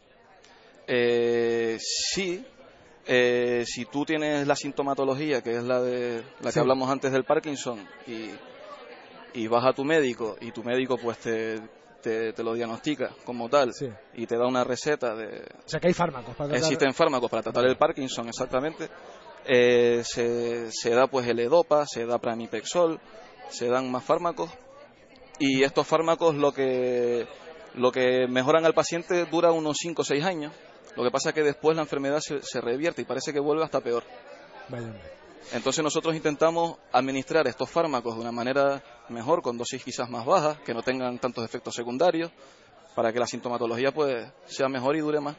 Eh, 0.87 1.77
sí, 1.79 2.45
eh, 3.05 3.63
si 3.65 3.85
tú 3.85 4.05
tienes 4.05 4.47
la 4.47 4.55
sintomatología, 4.55 5.41
que 5.41 5.57
es 5.57 5.63
la 5.63 5.81
de 5.81 6.23
la 6.41 6.51
que 6.51 6.59
hablamos 6.59 6.89
antes 6.89 7.11
del 7.11 7.23
Parkinson, 7.25 7.85
y, 8.07 8.29
y 9.33 9.47
vas 9.47 9.65
a 9.65 9.73
tu 9.73 9.83
médico 9.83 10.35
y 10.41 10.51
tu 10.51 10.63
médico 10.63 10.97
pues 10.97 11.17
te, 11.17 11.59
te, 12.01 12.33
te 12.33 12.43
lo 12.43 12.53
diagnostica 12.53 13.11
como 13.25 13.49
tal 13.49 13.73
Sí. 13.73 13.87
y 14.15 14.25
te 14.27 14.37
da 14.37 14.47
una 14.47 14.63
receta 14.63 15.15
de, 15.15 15.41
O 15.65 15.69
sea 15.69 15.79
que 15.79 15.87
hay 15.87 15.93
fármacos 15.93 16.35
para 16.35 16.49
tratar- 16.49 16.57
Existen 16.63 16.93
fármacos 16.93 17.29
para 17.29 17.43
tratar 17.43 17.65
el 17.65 17.77
Parkinson, 17.77 18.27
exactamente. 18.27 18.89
Eh, 19.45 20.01
se, 20.05 20.71
se 20.71 20.89
da 20.91 21.07
pues 21.07 21.27
el 21.27 21.39
EDOPA, 21.39 21.85
se 21.85 22.05
da 22.05 22.17
pramipexol, 22.19 22.99
se 23.49 23.67
dan 23.67 23.91
más 23.91 24.03
fármacos 24.03 24.49
y 25.39 25.63
estos 25.63 25.85
fármacos 25.87 26.35
lo 26.35 26.53
que 26.53 27.27
lo 27.75 27.91
que 27.91 28.27
mejoran 28.29 28.65
al 28.65 28.73
paciente 28.75 29.25
dura 29.25 29.51
unos 29.51 29.77
5 29.81 30.03
o 30.03 30.05
6 30.05 30.23
años. 30.23 30.53
Lo 30.95 31.03
que 31.03 31.11
pasa 31.11 31.29
es 31.29 31.35
que 31.35 31.43
después 31.43 31.75
la 31.75 31.83
enfermedad 31.83 32.19
se, 32.19 32.41
se 32.41 32.61
revierte 32.61 33.01
y 33.01 33.05
parece 33.05 33.33
que 33.33 33.39
vuelve 33.39 33.63
hasta 33.63 33.81
peor. 33.81 34.03
Vaya. 34.69 34.93
Entonces 35.51 35.83
nosotros 35.83 36.15
intentamos 36.15 36.77
administrar 36.91 37.47
estos 37.47 37.69
fármacos 37.69 38.15
de 38.15 38.21
una 38.21 38.31
manera 38.31 38.81
mejor, 39.09 39.41
con 39.41 39.57
dosis 39.57 39.83
quizás 39.83 40.09
más 40.09 40.25
bajas, 40.25 40.57
que 40.59 40.73
no 40.73 40.81
tengan 40.81 41.19
tantos 41.19 41.43
efectos 41.43 41.75
secundarios, 41.75 42.31
para 42.95 43.11
que 43.11 43.19
la 43.19 43.27
sintomatología 43.27 43.91
pues 43.91 44.27
sea 44.45 44.69
mejor 44.69 44.95
y 44.95 44.99
dure 44.99 45.19
más. 45.19 45.35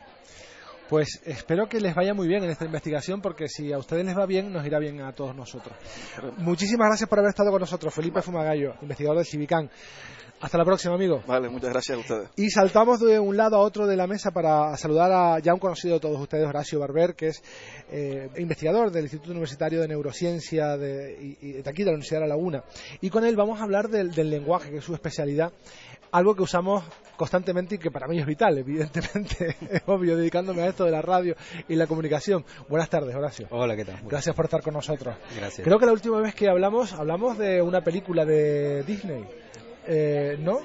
Pues 0.89 1.23
espero 1.25 1.69
que 1.69 1.81
les 1.81 1.95
vaya 1.95 2.13
muy 2.13 2.29
bien 2.29 2.45
en 2.45 2.51
esta 2.51 2.67
investigación, 2.67 3.23
porque 3.23 3.49
si 3.49 3.73
a 3.73 3.79
ustedes 3.79 4.05
les 4.05 4.17
va 4.17 4.27
bien, 4.27 4.53
nos 4.53 4.67
irá 4.67 4.79
bien 4.79 5.01
a 5.01 5.13
todos 5.13 5.35
nosotros. 5.35 5.75
Muchísimas 6.39 6.89
gracias 6.89 7.09
por 7.09 7.19
haber 7.19 7.31
estado 7.31 7.51
con 7.51 7.61
nosotros, 7.61 7.95
Felipe 7.95 8.21
Fumagallo, 8.21 8.75
investigador 8.83 9.17
del 9.19 9.27
Civicán. 9.27 9.71
Hasta 10.41 10.59
la 10.59 10.65
próxima, 10.67 10.95
amigo. 10.95 11.23
Vale, 11.27 11.49
muchas 11.49 11.71
gracias 11.71 11.97
a 11.97 12.01
ustedes. 12.01 12.29
Y 12.37 12.51
saltamos 12.51 13.01
de 13.01 13.19
un 13.19 13.35
lado 13.35 13.57
a 13.57 13.61
otro 13.61 13.87
de 13.87 13.97
la 13.97 14.07
mesa 14.07 14.31
para 14.31 14.77
saludar 14.77 15.11
a 15.11 15.39
ya 15.39 15.55
un 15.55 15.61
conocido 15.61 15.95
de 15.95 16.01
todos 16.01 16.21
ustedes, 16.21 16.47
Horacio 16.47 16.79
Barber, 16.81 17.15
que 17.15 17.29
es 17.29 17.43
eh, 17.91 18.29
investigador 18.37 18.91
del 18.91 19.05
Instituto 19.05 19.31
Universitario 19.31 19.81
de 19.81 19.89
Neurociencia 19.89 20.77
de, 20.77 21.37
y, 21.41 21.53
de 21.53 21.71
aquí 21.71 21.79
de 21.79 21.87
la 21.87 21.93
Universidad 21.93 22.21
de 22.21 22.27
La 22.27 22.35
Laguna. 22.35 22.63
Y 23.01 23.09
con 23.09 23.25
él 23.25 23.37
vamos 23.37 23.59
a 23.61 23.65
hablar 23.65 23.89
del, 23.89 24.11
del 24.11 24.29
lenguaje, 24.29 24.71
que 24.71 24.79
es 24.79 24.85
su 24.85 24.93
especialidad, 24.93 25.51
algo 26.15 26.37
que 26.37 26.43
usamos 26.43 26.85
constantemente 27.17 27.75
y 27.75 27.79
que 27.79 27.91
para 27.91 28.07
mí 28.07 28.21
es 28.21 28.27
vital, 28.27 28.57
evidentemente, 28.57 29.57
es 29.71 29.83
obvio, 29.87 30.17
dedicándome 30.17 30.63
a 30.63 30.69
esto 30.69 30.85
de 30.85 30.93
la 30.93 31.03
radio 31.03 31.35
y 31.69 31.75
la 31.75 31.89
comunicación. 31.89 32.45
Buenas 32.69 32.89
tardes, 32.89 33.15
Horacio. 33.17 33.49
Hola, 33.51 33.75
¿qué 33.75 33.85
tal? 33.85 34.01
Gracias 34.05 34.35
por 34.35 34.45
estar 34.45 34.63
con 34.63 34.75
nosotros. 34.75 35.17
Gracias. 35.37 35.65
Creo 35.65 35.79
que 35.79 35.87
la 35.87 35.93
última 35.93 36.21
vez 36.21 36.33
que 36.35 36.49
hablamos, 36.49 36.93
hablamos 36.93 37.37
de 37.37 37.61
una 37.61 37.81
película 37.81 38.25
de 38.25 38.85
Disney. 38.85 39.25
Eh, 39.87 40.39
¿No? 40.39 40.61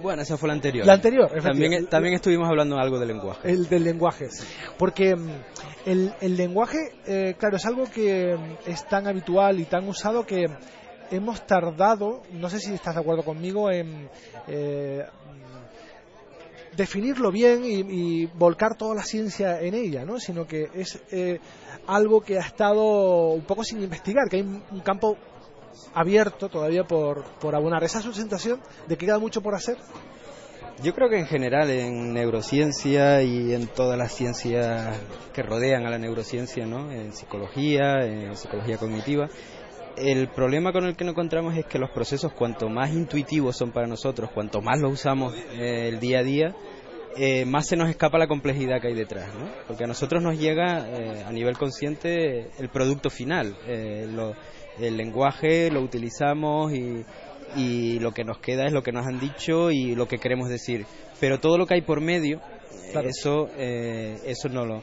Bueno, 0.00 0.22
esa 0.22 0.36
fue 0.36 0.48
la 0.48 0.54
anterior. 0.54 0.86
La 0.86 0.94
anterior, 0.94 1.30
También, 1.42 1.88
también 1.88 2.14
estuvimos 2.14 2.48
hablando 2.48 2.78
algo 2.78 2.98
del 3.00 3.08
lenguaje. 3.08 3.50
El 3.50 3.68
del 3.68 3.82
lenguaje. 3.82 4.28
Porque 4.78 5.16
mm, 5.16 5.30
el, 5.84 6.14
el 6.20 6.36
lenguaje, 6.36 6.92
eh, 7.06 7.34
claro, 7.38 7.56
es 7.56 7.66
algo 7.66 7.84
que 7.92 8.36
mm, 8.36 8.70
es 8.70 8.86
tan 8.86 9.08
habitual 9.08 9.58
y 9.58 9.64
tan 9.64 9.86
usado 9.88 10.24
que 10.24 10.46
hemos 11.10 11.46
tardado, 11.46 12.22
no 12.32 12.48
sé 12.50 12.58
si 12.58 12.74
estás 12.74 12.94
de 12.94 13.00
acuerdo 13.00 13.24
conmigo, 13.24 13.70
en 13.70 14.08
eh, 14.48 15.04
definirlo 16.76 17.30
bien 17.30 17.62
y, 17.64 18.26
volcar 18.26 18.76
toda 18.76 18.94
la 18.94 19.02
ciencia 19.02 19.60
en 19.60 19.74
ella, 19.74 20.04
¿no? 20.04 20.18
Sino 20.18 20.46
que 20.46 20.68
es 20.74 21.00
eh, 21.10 21.40
algo 21.86 22.20
que 22.20 22.38
ha 22.38 22.42
estado 22.42 23.30
un 23.30 23.44
poco 23.44 23.64
sin 23.64 23.82
investigar, 23.82 24.28
que 24.28 24.36
hay 24.36 24.42
un 24.42 24.62
un 24.70 24.80
campo 24.80 25.16
abierto 25.94 26.48
todavía 26.48 26.84
por, 26.84 27.24
por 27.40 27.54
abonar. 27.54 27.84
¿Esa 27.84 27.98
es 27.98 28.04
su 28.04 28.12
sensación 28.12 28.60
de 28.86 28.96
que 28.96 29.06
queda 29.06 29.18
mucho 29.18 29.40
por 29.42 29.54
hacer? 29.54 29.76
Yo 30.82 30.94
creo 30.94 31.08
que 31.08 31.18
en 31.18 31.26
general 31.26 31.70
en 31.70 32.12
neurociencia 32.12 33.22
y 33.22 33.54
en 33.54 33.66
todas 33.66 33.96
las 33.96 34.12
ciencias 34.12 35.00
que 35.32 35.42
rodean 35.42 35.86
a 35.86 35.90
la 35.90 35.98
neurociencia, 35.98 36.66
¿no? 36.66 36.92
En 36.92 37.14
psicología, 37.14 38.04
en 38.04 38.36
psicología 38.36 38.76
cognitiva, 38.76 39.28
el 39.96 40.28
problema 40.28 40.72
con 40.72 40.84
el 40.84 40.96
que 40.96 41.04
nos 41.04 41.12
encontramos 41.12 41.56
es 41.56 41.64
que 41.66 41.78
los 41.78 41.90
procesos 41.90 42.32
cuanto 42.32 42.68
más 42.68 42.92
intuitivos 42.92 43.56
son 43.56 43.72
para 43.72 43.86
nosotros, 43.86 44.30
cuanto 44.32 44.60
más 44.60 44.78
los 44.80 44.92
usamos 44.92 45.34
eh, 45.34 45.88
el 45.88 46.00
día 46.00 46.18
a 46.18 46.22
día, 46.22 46.54
eh, 47.16 47.44
más 47.46 47.66
se 47.66 47.76
nos 47.76 47.88
escapa 47.88 48.18
la 48.18 48.26
complejidad 48.26 48.80
que 48.80 48.88
hay 48.88 48.94
detrás, 48.94 49.34
¿no? 49.34 49.48
Porque 49.66 49.84
a 49.84 49.86
nosotros 49.86 50.22
nos 50.22 50.38
llega 50.38 50.86
eh, 50.88 51.24
a 51.26 51.32
nivel 51.32 51.56
consciente 51.56 52.50
el 52.58 52.68
producto 52.68 53.08
final, 53.10 53.56
eh, 53.66 54.06
lo- 54.10 54.34
el 54.78 54.96
lenguaje 54.98 55.70
lo 55.70 55.80
utilizamos 55.80 56.74
y, 56.74 57.02
y 57.56 57.98
lo 58.00 58.12
que 58.12 58.24
nos 58.24 58.38
queda 58.38 58.66
es 58.66 58.72
lo 58.72 58.82
que 58.82 58.92
nos 58.92 59.06
han 59.06 59.18
dicho 59.18 59.70
y 59.70 59.94
lo 59.94 60.06
que 60.06 60.18
queremos 60.18 60.50
decir. 60.50 60.84
Pero 61.18 61.40
todo 61.40 61.56
lo 61.56 61.64
que 61.66 61.74
hay 61.74 61.80
por 61.82 62.02
medio, 62.02 62.40
Claro. 62.92 63.08
eso, 63.08 63.48
eh, 63.56 64.18
eso 64.26 64.50
no 64.50 64.66
lo. 64.66 64.82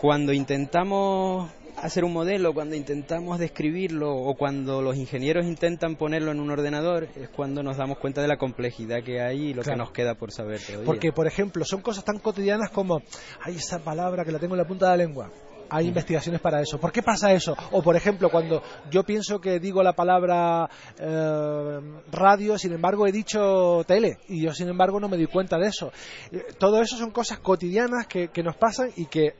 Cuando 0.00 0.32
intentamos 0.32 1.50
hacer 1.82 2.04
un 2.04 2.12
modelo, 2.12 2.52
cuando 2.54 2.74
intentamos 2.76 3.38
describirlo 3.38 4.14
o 4.14 4.34
cuando 4.34 4.82
los 4.82 4.96
ingenieros 4.96 5.46
intentan 5.46 5.96
ponerlo 5.96 6.30
en 6.32 6.40
un 6.40 6.50
ordenador, 6.50 7.08
es 7.16 7.28
cuando 7.28 7.62
nos 7.62 7.76
damos 7.76 7.98
cuenta 7.98 8.20
de 8.22 8.28
la 8.28 8.36
complejidad 8.36 9.02
que 9.02 9.20
hay 9.20 9.48
y 9.50 9.54
lo 9.54 9.62
Claro. 9.62 9.76
que 9.76 9.78
nos 9.84 9.90
queda 9.92 10.14
por 10.14 10.32
saber 10.32 10.60
todavía. 10.60 10.86
Porque, 10.86 11.12
por 11.12 11.26
ejemplo, 11.26 11.64
son 11.64 11.80
cosas 11.80 12.04
tan 12.04 12.18
cotidianas 12.18 12.70
como, 12.70 13.02
hay 13.42 13.56
esa 13.56 13.78
palabra 13.78 14.24
que 14.24 14.32
la 14.32 14.38
tengo 14.38 14.54
en 14.54 14.58
la 14.58 14.66
punta 14.66 14.86
de 14.90 14.96
la 14.98 15.04
lengua. 15.04 15.30
Hay 15.70 15.86
investigaciones 15.86 16.40
para 16.40 16.62
eso. 16.62 16.80
¿Por 16.80 16.90
qué 16.92 17.02
pasa 17.02 17.30
eso? 17.34 17.54
O, 17.72 17.82
por 17.82 17.94
ejemplo, 17.94 18.30
cuando 18.30 18.62
yo 18.90 19.02
pienso 19.04 19.38
que 19.38 19.60
digo 19.60 19.82
la 19.82 19.92
palabra 19.92 20.66
eh, 20.98 21.80
radio, 22.10 22.56
sin 22.56 22.72
embargo 22.72 23.06
he 23.06 23.12
dicho 23.12 23.82
tele, 23.86 24.16
y 24.28 24.42
yo, 24.44 24.54
sin 24.54 24.68
embargo, 24.70 24.98
no 24.98 25.10
me 25.10 25.18
doy 25.18 25.26
cuenta 25.26 25.58
de 25.58 25.66
eso. 25.66 25.92
Eh, 26.32 26.42
Todo 26.58 26.80
eso 26.80 26.96
son 26.96 27.10
cosas 27.10 27.40
cotidianas 27.40 28.06
que, 28.06 28.28
que 28.28 28.42
nos 28.42 28.56
pasan 28.56 28.90
y 28.96 29.06
que 29.06 29.34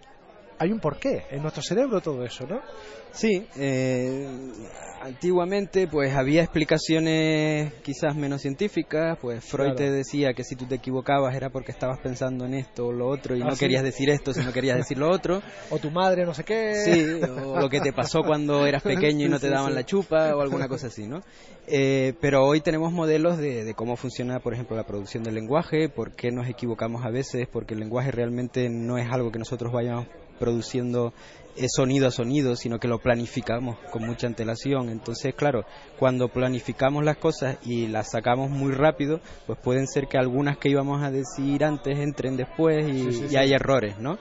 hay 0.59 0.73
un 0.73 0.81
porqué 0.81 1.25
en 1.31 1.42
nuestro 1.42 1.62
cerebro 1.62 2.01
todo 2.01 2.25
eso, 2.25 2.47
¿no? 2.47 2.61
Sí, 3.12 3.47
eh, 3.57 4.29
antiguamente 5.03 5.87
pues 5.88 6.14
había 6.14 6.42
explicaciones 6.42 7.73
quizás 7.83 8.14
menos 8.16 8.42
científicas, 8.42 9.18
pues 9.21 9.44
Freud 9.44 9.75
Claro. 9.75 9.77
te 9.77 9.90
decía 9.90 10.33
que 10.35 10.44
si 10.44 10.57
tú 10.57 10.66
te 10.66 10.77
equivocabas 10.77 11.35
era 11.35 11.51
porque 11.51 11.73
estabas 11.73 11.99
pensando 12.01 12.44
en 12.44 12.55
esto 12.55 12.87
o 12.88 12.92
lo 12.92 13.09
otro 13.09 13.37
y 13.37 13.42
Ah, 13.42 13.47
no 13.47 13.53
sí. 13.55 13.61
querías 13.61 13.83
decir 13.83 14.11
esto, 14.11 14.33
sino 14.35 14.53
querías 14.53 14.77
decir 14.77 14.99
lo 14.99 15.11
otro. 15.11 15.40
O 15.71 15.79
tu 15.79 15.90
madre, 15.90 16.25
no 16.25 16.35
sé 16.35 16.44
qué. 16.44 16.75
Sí, 16.85 17.21
o 17.31 17.59
lo 17.61 17.68
que 17.68 17.81
te 17.81 17.92
pasó 17.92 18.23
cuando 18.23 18.66
eras 18.66 18.83
pequeño 18.83 19.27
y 19.27 19.29
no 19.29 19.38
te 19.40 19.49
daban 19.49 19.75
la 19.75 19.85
chupa 19.85 20.35
o 20.35 20.40
alguna 20.40 20.68
cosa 20.68 20.88
así, 20.88 21.07
¿no? 21.07 21.23
Eh, 21.66 22.14
pero 22.21 22.44
hoy 22.47 22.61
tenemos 22.61 22.92
modelos 22.92 23.37
de, 23.38 23.64
de 23.64 23.75
cómo 23.75 23.97
funciona, 23.97 24.40
por 24.40 24.55
ejemplo, 24.55 24.77
la 24.77 24.85
producción 24.85 25.23
del 25.23 25.35
lenguaje, 25.35 25.88
por 25.88 26.12
qué 26.12 26.31
nos 26.31 26.49
equivocamos 26.49 27.05
a 27.05 27.11
veces, 27.11 27.47
porque 27.51 27.75
el 27.75 27.81
lenguaje 27.81 28.11
realmente 28.11 28.68
no 28.71 28.97
es 28.99 29.07
algo 29.11 29.31
que 29.31 29.38
nosotros 29.38 29.73
vayamos 29.73 30.07
produciendo 30.38 31.12
eh, 31.57 31.66
sonido 31.68 32.07
a 32.07 32.11
sonido, 32.11 32.55
sino 32.57 32.79
que 32.79 32.87
lo 32.88 32.98
planificamos 33.01 33.77
con 33.90 34.07
mucha 34.07 34.27
antelación. 34.29 34.88
Entonces, 34.90 35.35
claro, 35.35 35.64
cuando 35.98 36.29
planificamos 36.29 37.05
las 37.05 37.16
cosas 37.16 37.59
y 37.64 37.88
las 37.88 38.11
sacamos 38.12 38.51
muy 38.51 38.72
rápido, 38.72 39.20
pues 39.46 39.59
pueden 39.59 39.87
ser 39.88 40.07
que 40.07 40.18
algunas 40.18 40.57
que 40.59 40.68
íbamos 40.68 41.03
a 41.03 41.11
decir 41.11 41.64
antes 41.64 41.98
entren 41.98 42.37
después 42.37 42.87
y, 42.88 43.05
Sí, 43.05 43.12
sí, 43.12 43.24
y 43.24 43.29
sí. 43.31 43.37
hay 43.37 43.53
errores, 43.53 43.98
¿no? 43.98 44.18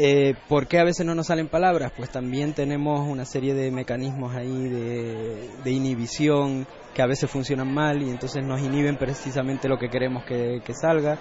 Eh, 0.00 0.34
¿Por 0.48 0.68
qué 0.68 0.78
a 0.78 0.84
veces 0.84 1.04
no 1.04 1.14
nos 1.14 1.26
salen 1.26 1.48
palabras? 1.48 1.92
Pues 1.96 2.10
también 2.10 2.52
tenemos 2.54 3.08
una 3.08 3.24
serie 3.24 3.54
de 3.54 3.70
mecanismos 3.72 4.34
ahí 4.36 4.68
de, 4.68 5.50
de 5.64 5.70
inhibición 5.72 6.66
que 6.94 7.02
a 7.02 7.06
veces 7.06 7.28
funcionan 7.30 7.72
mal 7.72 8.00
y 8.02 8.10
entonces 8.10 8.44
nos 8.44 8.60
inhiben 8.60 8.96
precisamente 8.96 9.68
lo 9.68 9.76
que 9.76 9.88
queremos 9.88 10.24
que, 10.24 10.60
que 10.64 10.72
salga. 10.74 11.18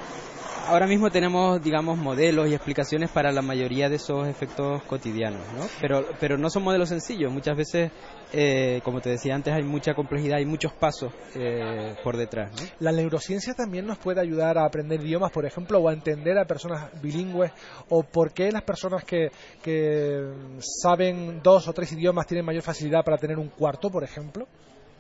Ahora 0.68 0.86
mismo 0.86 1.10
tenemos, 1.10 1.64
digamos, 1.64 1.98
modelos 1.98 2.50
y 2.50 2.54
explicaciones 2.54 3.10
para 3.10 3.32
la 3.32 3.42
mayoría 3.42 3.88
de 3.88 3.96
esos 3.96 4.28
efectos 4.28 4.84
cotidianos, 4.84 5.42
¿no? 5.54 5.66
Pero, 5.80 6.06
pero 6.20 6.38
no 6.38 6.50
son 6.50 6.64
modelos 6.64 6.90
sencillos. 6.90 7.32
Muchas 7.32 7.56
veces, 7.56 7.90
eh, 8.34 8.82
como 8.84 9.00
te 9.00 9.10
decía 9.10 9.34
antes, 9.34 9.54
hay 9.54 9.64
mucha 9.64 9.94
complejidad, 9.94 10.40
hay 10.40 10.46
muchos 10.46 10.74
pasos 10.74 11.14
eh, 11.36 11.96
por 12.04 12.18
detrás, 12.18 12.52
¿no? 12.52 12.68
La 12.82 12.92
neurociencia 12.92 13.54
también 13.54 13.86
nos 13.86 13.98
puede 13.98 14.20
ayudar 14.20 14.58
a 14.58 14.66
aprender 14.66 15.00
idiomas, 15.00 15.32
por 15.32 15.46
ejemplo, 15.46 15.80
o 15.80 15.88
a 15.88 15.94
entender 15.94 16.38
a 16.38 16.44
personas 16.44 16.90
bilingües, 17.02 17.54
o 17.88 18.04
por 18.04 18.34
qué 18.34 18.52
las 18.52 18.64
personas 18.64 19.06
que, 19.06 19.32
que 19.64 20.34
saben 20.60 21.40
dos 21.42 21.70
o 21.70 21.74
tres 21.74 21.94
idiomas 21.94 22.28
tienen 22.28 22.46
mayor 22.46 22.64
facilidad 22.64 23.06
para 23.06 23.18
tener 23.18 23.40
un 23.40 23.48
cuarto, 23.48 23.90
por 23.90 24.04
ejemplo. 24.04 24.46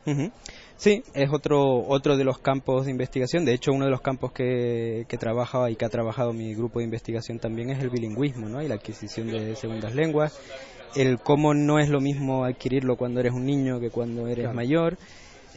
Ujú. 0.07 0.31
Sí, 0.77 1.03
es 1.13 1.29
otro, 1.33 1.85
otro 1.87 2.17
de 2.17 2.23
los 2.23 2.37
campos 2.39 2.85
de 2.85 2.91
investigación. 2.91 3.45
De 3.45 3.53
hecho, 3.53 3.71
uno 3.71 3.85
de 3.85 3.91
los 3.91 4.01
campos 4.01 4.31
que, 4.31 5.05
que 5.07 5.17
trabaja 5.17 5.69
y 5.71 5.75
que 5.75 5.85
ha 5.85 5.89
trabajado 5.89 6.33
mi 6.33 6.53
grupo 6.53 6.79
de 6.79 6.85
investigación 6.85 7.39
también 7.39 7.69
es 7.71 7.79
el 7.79 7.89
bilingüismo 7.89 8.47
¿no? 8.47 8.61
y 8.61 8.67
la 8.67 8.75
adquisición 8.75 9.27
de 9.31 9.55
segundas 9.55 9.95
lenguas. 9.95 10.39
El 10.95 11.19
cómo 11.19 11.53
no 11.53 11.79
es 11.79 11.89
lo 11.89 11.99
mismo 11.99 12.45
adquirirlo 12.45 12.95
cuando 12.95 13.19
eres 13.19 13.33
un 13.33 13.45
niño 13.45 13.79
que 13.79 13.89
cuando 13.89 14.27
eres 14.27 14.43
Claro. 14.45 14.55
mayor. 14.55 14.97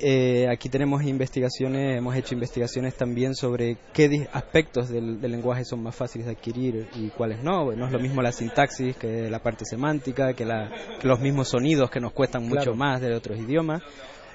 Eh, 0.03 0.47
aquí 0.51 0.71
tenemos 0.71 1.03
investigaciones, 1.03 1.99
hemos 1.99 2.17
hecho 2.17 2.33
investigaciones 2.33 2.95
también 2.95 3.35
sobre 3.35 3.77
qué 3.93 4.27
aspectos 4.33 4.89
del, 4.89 5.21
del 5.21 5.33
lenguaje 5.33 5.67
son 5.67 5.83
más 5.83 5.95
fáciles 5.95 6.27
de 6.27 6.33
adquirir 6.33 6.89
y 6.97 7.09
cuáles 7.09 7.43
no. 7.43 7.71
No 7.73 7.87
es 7.87 7.93
lo 7.93 7.99
mismo 7.99 8.23
la 8.23 8.33
sintaxis 8.33 8.97
que 8.97 9.29
la 9.29 9.41
parte 9.41 9.67
semántica, 9.67 10.33
que, 10.33 10.47
la- 10.47 10.71
que 10.99 11.07
los 11.07 11.21
mismos 11.21 11.49
sonidos 11.51 11.91
que 11.91 12.01
nos 12.01 12.13
cuestan 12.13 12.49
mucho 12.49 12.75
más 12.75 13.03
de 13.03 13.15
otros 13.15 13.39
idiomas. 13.39 13.83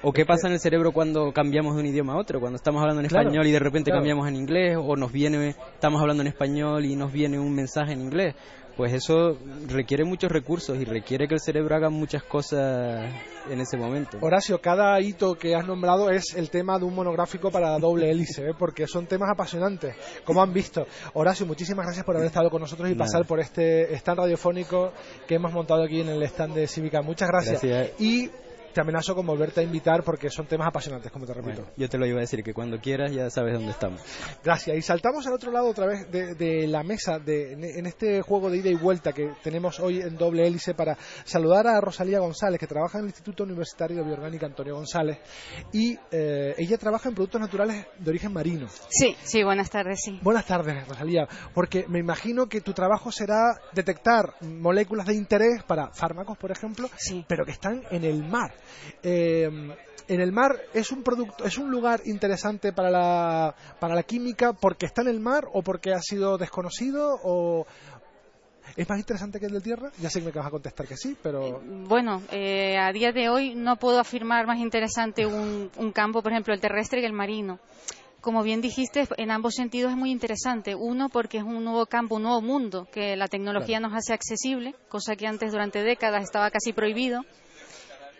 ¿O 0.08 0.12
qué 0.12 0.24
pasa 0.24 0.46
en 0.46 0.52
el 0.52 0.60
cerebro 0.60 0.92
cuando 0.92 1.32
cambiamos 1.32 1.74
de 1.74 1.80
un 1.80 1.86
idioma 1.88 2.12
a 2.12 2.16
otro? 2.16 2.38
Cuando 2.38 2.54
estamos 2.54 2.80
hablando 2.80 3.02
en 3.02 3.08
Claro, 3.08 3.26
español 3.26 3.44
y 3.48 3.50
de 3.50 3.58
repente 3.58 3.90
claro. 3.90 4.02
cambiamos 4.02 4.28
en 4.28 4.36
inglés, 4.36 4.78
o 4.80 4.94
nos 4.94 5.10
viene, 5.10 5.48
estamos 5.48 6.00
hablando 6.00 6.20
en 6.22 6.28
español 6.28 6.84
y 6.84 6.94
nos 6.94 7.10
viene 7.12 7.40
un 7.40 7.52
mensaje 7.52 7.94
en 7.94 8.02
inglés. 8.02 8.36
Pues 8.76 8.92
eso 8.92 9.36
requiere 9.66 10.04
muchos 10.04 10.30
recursos 10.30 10.78
y 10.78 10.84
requiere 10.84 11.26
que 11.26 11.34
el 11.34 11.40
cerebro 11.40 11.74
haga 11.74 11.90
muchas 11.90 12.22
cosas 12.22 13.12
en 13.50 13.60
ese 13.60 13.76
momento. 13.76 14.18
Horacio, 14.20 14.60
cada 14.60 15.00
hito 15.00 15.34
que 15.34 15.56
has 15.56 15.66
nombrado 15.66 16.08
es 16.08 16.34
el 16.36 16.50
tema 16.50 16.78
de 16.78 16.84
un 16.84 16.94
monográfico 16.94 17.50
para 17.50 17.76
doble 17.80 18.08
hélice, 18.08 18.50
¿eh? 18.50 18.54
porque 18.56 18.86
son 18.86 19.06
temas 19.06 19.28
apasionantes, 19.32 19.96
como 20.24 20.40
han 20.40 20.52
visto. 20.52 20.86
Horacio, 21.14 21.46
muchísimas 21.46 21.84
gracias 21.84 22.04
por 22.06 22.14
haber 22.14 22.28
estado 22.28 22.48
con 22.48 22.60
nosotros 22.60 22.88
y 22.88 22.92
Nada. 22.92 23.06
pasar 23.06 23.26
por 23.26 23.40
este 23.40 23.92
stand 23.96 24.20
radiofónico 24.20 24.92
que 25.26 25.34
hemos 25.34 25.52
montado 25.52 25.82
aquí 25.82 26.00
en 26.02 26.10
el 26.10 26.22
stand 26.22 26.54
de 26.54 26.68
Cívica. 26.68 27.02
Muchas 27.02 27.28
gracias. 27.28 27.60
Gracias. 27.60 28.00
Y 28.00 28.30
te 28.76 28.82
amenazo 28.82 29.14
con 29.14 29.24
volverte 29.24 29.60
a 29.60 29.62
invitar 29.62 30.02
porque 30.02 30.28
son 30.28 30.44
temas 30.44 30.68
apasionantes, 30.68 31.10
como 31.10 31.24
te 31.24 31.32
repito. 31.32 31.64
yo 31.78 31.88
te 31.88 31.96
lo 31.96 32.04
iba 32.04 32.18
a 32.18 32.20
decir, 32.20 32.42
que 32.42 32.52
cuando 32.52 32.78
quieras 32.78 33.10
ya 33.10 33.30
sabes 33.30 33.54
dónde 33.54 33.70
estamos. 33.70 34.02
Gracias. 34.44 34.76
Y 34.76 34.82
saltamos 34.82 35.26
al 35.26 35.32
otro 35.32 35.50
lado 35.50 35.70
otra 35.70 35.86
vez 35.86 36.10
de, 36.10 36.66
la 36.66 36.82
mesa, 36.82 37.18
de, 37.18 37.52
en 37.54 37.86
este 37.86 38.20
juego 38.20 38.50
de 38.50 38.58
ida 38.58 38.68
y 38.68 38.74
vuelta 38.74 39.14
que 39.14 39.32
tenemos 39.42 39.80
hoy 39.80 40.02
en 40.02 40.18
doble 40.18 40.46
hélice 40.46 40.74
para 40.74 40.98
saludar 41.24 41.66
a 41.66 41.80
Rosalía 41.80 42.18
González, 42.18 42.60
que 42.60 42.66
trabaja 42.66 42.98
en 42.98 43.04
el 43.04 43.08
Instituto 43.12 43.44
Universitario 43.44 43.96
de 43.96 44.02
Bioorgánica 44.02 44.44
Antonio 44.44 44.74
González, 44.74 45.20
y 45.72 45.96
eh, 46.10 46.54
ella 46.58 46.76
trabaja 46.76 47.08
en 47.08 47.14
productos 47.14 47.40
naturales 47.40 47.86
de 47.98 48.10
origen 48.10 48.30
marino. 48.30 48.66
Sí, 48.90 49.16
sí, 49.22 49.42
buenas 49.42 49.70
tardes, 49.70 50.00
sí. 50.04 50.20
Buenas 50.20 50.44
tardes, 50.44 50.86
Rosalía, 50.86 51.26
porque 51.54 51.86
me 51.88 52.00
imagino 52.00 52.46
que 52.46 52.60
tu 52.60 52.74
trabajo 52.74 53.10
será 53.10 53.58
detectar 53.72 54.34
moléculas 54.42 55.06
de 55.06 55.14
interés 55.14 55.62
para 55.66 55.90
fármacos, 55.94 56.36
por 56.36 56.50
ejemplo, 56.50 56.90
pero 57.26 57.46
que 57.46 57.52
están 57.52 57.82
en 57.90 58.04
el 58.04 58.22
mar. 58.22 58.52
Eh, 59.02 59.50
en 60.08 60.20
el 60.20 60.30
mar 60.30 60.56
es 60.72 60.92
un 60.92 61.02
producto, 61.02 61.44
es 61.44 61.58
un 61.58 61.70
lugar 61.70 62.00
interesante 62.04 62.72
para 62.72 62.90
la, 62.90 63.54
para 63.80 63.94
la 63.94 64.04
química 64.04 64.52
porque 64.52 64.86
está 64.86 65.02
en 65.02 65.08
el 65.08 65.20
mar 65.20 65.48
o 65.52 65.62
porque 65.62 65.92
ha 65.92 66.00
sido 66.00 66.38
desconocido 66.38 67.18
o, 67.24 67.66
¿Es 68.76 68.88
más 68.88 68.98
interesante 68.98 69.38
que 69.38 69.46
el 69.46 69.52
de 69.52 69.60
tierra? 69.60 69.90
Ya 70.00 70.10
sé 70.10 70.20
que 70.20 70.26
me 70.26 70.32
vas 70.32 70.46
a 70.46 70.50
contestar 70.50 70.86
que 70.86 70.96
sí, 70.96 71.16
pero... 71.22 71.46
Eh, 71.46 71.54
bueno, 71.88 72.22
eh, 72.30 72.76
a 72.78 72.92
día 72.92 73.12
de 73.12 73.28
hoy 73.28 73.54
no 73.54 73.76
puedo 73.76 73.98
afirmar 73.98 74.46
más 74.46 74.58
interesante 74.58 75.24
un, 75.24 75.70
campo, 75.94 76.22
por 76.22 76.32
ejemplo, 76.32 76.52
el 76.52 76.60
terrestre 76.60 77.00
que 77.00 77.06
el 77.06 77.12
marino 77.12 77.58
como 78.20 78.42
bien 78.42 78.60
dijiste, 78.60 79.06
en 79.18 79.30
ambos 79.30 79.54
sentidos 79.54 79.92
es 79.92 79.96
muy 79.96 80.10
interesante. 80.10 80.74
Uno, 80.74 81.08
porque 81.08 81.38
es 81.38 81.44
un 81.44 81.62
nuevo 81.62 81.86
campo, 81.86 82.16
un 82.16 82.22
nuevo 82.22 82.42
mundo 82.42 82.88
que 82.90 83.14
la 83.14 83.28
tecnología 83.28 83.78
nos 83.78 83.94
hace 83.94 84.12
accesible, 84.12 84.74
cosa 84.88 85.14
que 85.14 85.28
antes 85.28 85.52
durante 85.52 85.84
décadas 85.84 86.24
estaba 86.24 86.50
casi 86.50 86.72
prohibido. 86.72 87.24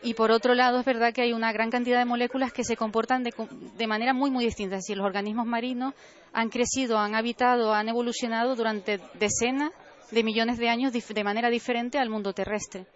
Y 0.02 0.14
por 0.14 0.30
otro 0.30 0.54
lado, 0.54 0.80
es 0.80 0.84
verdad 0.84 1.12
que 1.12 1.22
hay 1.22 1.32
una 1.32 1.52
gran 1.52 1.70
cantidad 1.70 1.98
de 1.98 2.04
moléculas 2.04 2.52
que 2.52 2.64
se 2.64 2.76
comportan 2.76 3.22
de, 3.22 3.32
de, 3.76 3.86
manera 3.86 4.12
muy, 4.12 4.30
muy 4.30 4.44
distinta. 4.44 4.76
Es 4.76 4.82
decir, 4.82 4.96
los 4.96 5.06
organismos 5.06 5.46
marinos 5.46 5.94
han 6.32 6.48
crecido, 6.48 6.98
han 6.98 7.14
habitado, 7.14 7.72
han 7.74 7.88
evolucionado 7.88 8.54
durante 8.54 9.00
decenas 9.14 9.72
de 10.10 10.22
millones 10.22 10.58
de 10.58 10.68
años 10.68 10.92
de 10.92 11.24
manera 11.24 11.50
diferente 11.50 11.98
al 11.98 12.10
mundo 12.10 12.32
terrestre. 12.32 12.86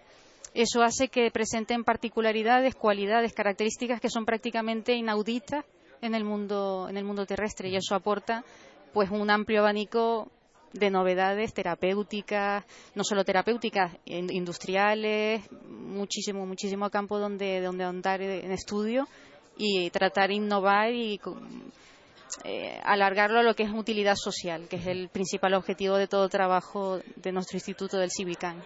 Eso 0.55 0.83
hace 0.83 1.09
que 1.09 1.31
presenten 1.31 1.85
particularidades, 1.85 2.75
cualidades, 2.75 3.33
características 3.33 4.01
que 4.01 4.11
son 4.11 4.25
prácticamente 4.25 4.95
inauditas 4.95 5.65
en 6.03 6.15
el 6.15 6.25
mundo, 6.25 6.89
en 6.89 6.97
el 6.97 7.05
mundo 7.05 7.27
terrestre 7.27 7.69
y 7.69 7.77
eso 7.77 7.95
aporta 7.95 8.45
pues 8.93 9.11
un 9.11 9.31
amplio 9.31 9.61
abanico 9.61 10.29
de 10.73 10.91
novedades 10.91 11.53
terapéuticas, 11.53 12.65
no 12.95 13.05
solo 13.05 13.25
terapéuticas, 13.25 13.93
industriales, 14.05 15.43
muchísimo, 15.69 16.47
muchísimo 16.47 16.91
campo 16.91 17.19
donde, 17.19 17.61
donde 17.61 17.85
andar 17.85 18.23
en 18.23 18.53
estudio 18.53 19.09
y 19.57 19.91
tratar 19.91 20.29
de 20.29 20.37
innovar 20.37 20.93
y 20.93 21.21
eh, 22.45 22.81
alargarlo 22.85 23.41
a 23.41 23.43
lo 23.43 23.55
que 23.55 23.65
es 23.65 23.71
utilidad 23.71 24.15
social, 24.17 24.69
que 24.69 24.77
es 24.77 24.87
el 24.87 25.09
principal 25.09 25.55
objetivo 25.55 25.97
de 25.97 26.07
todo 26.07 26.29
trabajo 26.29 27.01
de 27.17 27.33
nuestro 27.33 27.57
instituto 27.57 27.99
del 27.99 28.11
Civicán. 28.11 28.63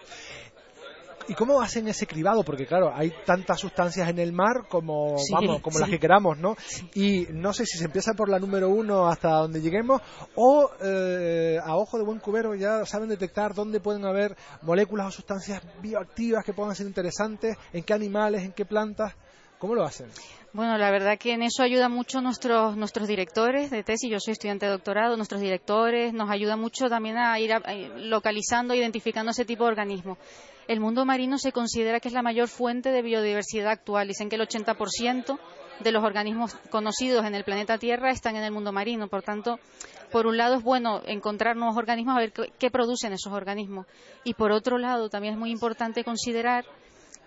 ¿Y 1.27 1.33
cómo 1.33 1.61
hacen 1.61 1.87
ese 1.87 2.05
cribado? 2.05 2.43
Porque 2.43 2.65
claro, 2.65 2.91
hay 2.93 3.11
tantas 3.25 3.59
sustancias 3.59 4.07
en 4.09 4.19
el 4.19 4.31
mar 4.31 4.67
como 4.69 5.15
vamos, 5.31 5.61
como 5.61 5.79
las 5.79 5.89
que 5.89 5.99
queramos, 5.99 6.37
¿no? 6.37 6.55
Y 6.93 7.27
no 7.31 7.53
sé 7.53 7.65
si 7.65 7.77
se 7.77 7.85
empieza 7.85 8.13
por 8.13 8.29
la 8.29 8.39
número 8.39 8.69
uno 8.69 9.07
hasta 9.07 9.29
donde 9.29 9.61
lleguemos 9.61 10.01
o 10.35 10.69
eh, 10.81 11.57
a 11.63 11.75
ojo 11.75 11.97
de 11.97 12.03
buen 12.03 12.19
cubero 12.19 12.55
ya 12.55 12.85
saben 12.85 13.09
detectar 13.09 13.53
dónde 13.53 13.79
pueden 13.79 14.05
haber 14.05 14.35
moléculas 14.61 15.07
o 15.07 15.11
sustancias 15.11 15.61
bioactivas 15.81 16.43
que 16.45 16.53
puedan 16.53 16.75
ser 16.75 16.87
interesantes, 16.87 17.57
en 17.73 17.83
qué 17.83 17.93
animales, 17.93 18.43
en 18.43 18.51
qué 18.51 18.65
plantas. 18.65 19.13
¿Cómo 19.57 19.73
lo 19.73 19.83
hacen? 19.83 20.07
Bueno, 20.55 20.77
la 20.77 20.89
verdad 20.89 21.17
que 21.17 21.33
en 21.33 21.41
eso 21.41 21.63
ayuda 21.63 21.89
mucho 21.89 22.21
nuestros 22.21 22.77
nuestros 22.77 23.09
directores 23.09 23.69
de 23.71 23.83
tesis. 23.83 24.09
Yo 24.09 24.21
soy 24.21 24.31
estudiante 24.31 24.65
de 24.65 24.71
doctorado. 24.71 25.17
Nuestros 25.17 25.41
directores 25.41 26.13
nos 26.13 26.29
ayuda 26.29 26.55
mucho 26.55 26.87
también 26.87 27.17
a 27.17 27.37
ir 27.41 27.51
localizando, 27.97 28.73
identificando 28.73 29.31
ese 29.31 29.43
tipo 29.43 29.65
de 29.65 29.71
organismos. 29.71 30.17
El 30.69 30.79
mundo 30.79 31.03
marino 31.03 31.37
se 31.37 31.51
considera 31.51 31.99
que 31.99 32.07
es 32.07 32.13
la 32.13 32.21
mayor 32.21 32.47
fuente 32.47 32.91
de 32.93 33.01
biodiversidad 33.01 33.67
actual. 33.67 34.07
Dicen 34.07 34.29
que 34.29 34.37
el 34.37 34.43
80% 34.43 35.37
de 35.81 35.91
los 35.91 36.05
organismos 36.05 36.55
conocidos 36.69 37.25
en 37.25 37.35
el 37.35 37.43
planeta 37.43 37.77
Tierra 37.77 38.11
están 38.11 38.37
en 38.37 38.43
el 38.45 38.53
mundo 38.53 38.71
marino. 38.71 39.09
Por 39.09 39.23
tanto, 39.23 39.59
por 40.09 40.25
un 40.25 40.37
lado 40.37 40.55
es 40.55 40.63
bueno 40.63 41.01
encontrar 41.05 41.57
nuevos 41.57 41.75
organismos, 41.75 42.15
a 42.15 42.19
ver 42.19 42.31
qué 42.31 42.71
producen 42.71 43.11
esos 43.11 43.33
organismos. 43.33 43.87
Y 44.23 44.35
por 44.35 44.53
otro 44.53 44.77
lado, 44.77 45.09
también 45.09 45.33
es 45.33 45.37
muy 45.37 45.51
importante 45.51 46.05
considerar 46.05 46.63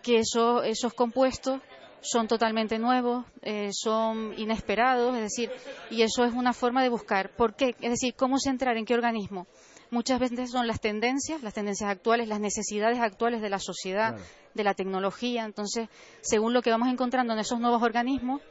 que 0.03 0.21
esos, 0.21 0.65
esos 0.65 0.95
compuestos 0.95 1.61
son 2.01 2.29
totalmente 2.29 2.79
nuevos, 2.79 3.25
eh, 3.43 3.71
son 3.73 4.35
inesperados, 4.39 5.15
es 5.17 5.23
decir, 5.23 5.51
y 5.91 6.03
eso 6.03 6.25
es 6.25 6.33
una 6.33 6.53
forma 6.53 6.83
de 6.83 6.89
buscar. 6.89 7.31
¿Por 7.37 7.55
qué? 7.55 7.75
Es 7.81 7.91
decir, 7.91 8.15
¿cómo 8.15 8.39
centrar 8.39 8.77
en 8.77 8.85
qué 8.85 8.95
organismo? 8.95 9.47
Muchas 9.91 10.21
veces 10.21 10.51
son 10.51 10.67
las 10.67 10.81
tendencias, 10.81 11.43
las 11.43 11.55
tendencias 11.55 11.91
actuales, 11.91 12.29
las 12.29 12.41
necesidades 12.41 12.99
actuales 12.99 13.41
de 13.41 13.49
la 13.49 13.59
sociedad, 13.59 14.17
de 14.55 14.65
la 14.65 14.75
tecnología. 14.75 15.45
Entonces, 15.45 15.89
según 16.21 16.53
lo 16.53 16.61
que 16.61 16.71
vamos 16.71 16.89
encontrando 16.89 17.33
en 17.33 17.39
esos 17.39 17.59
nuevos 17.59 17.83
organismos, 17.83 18.43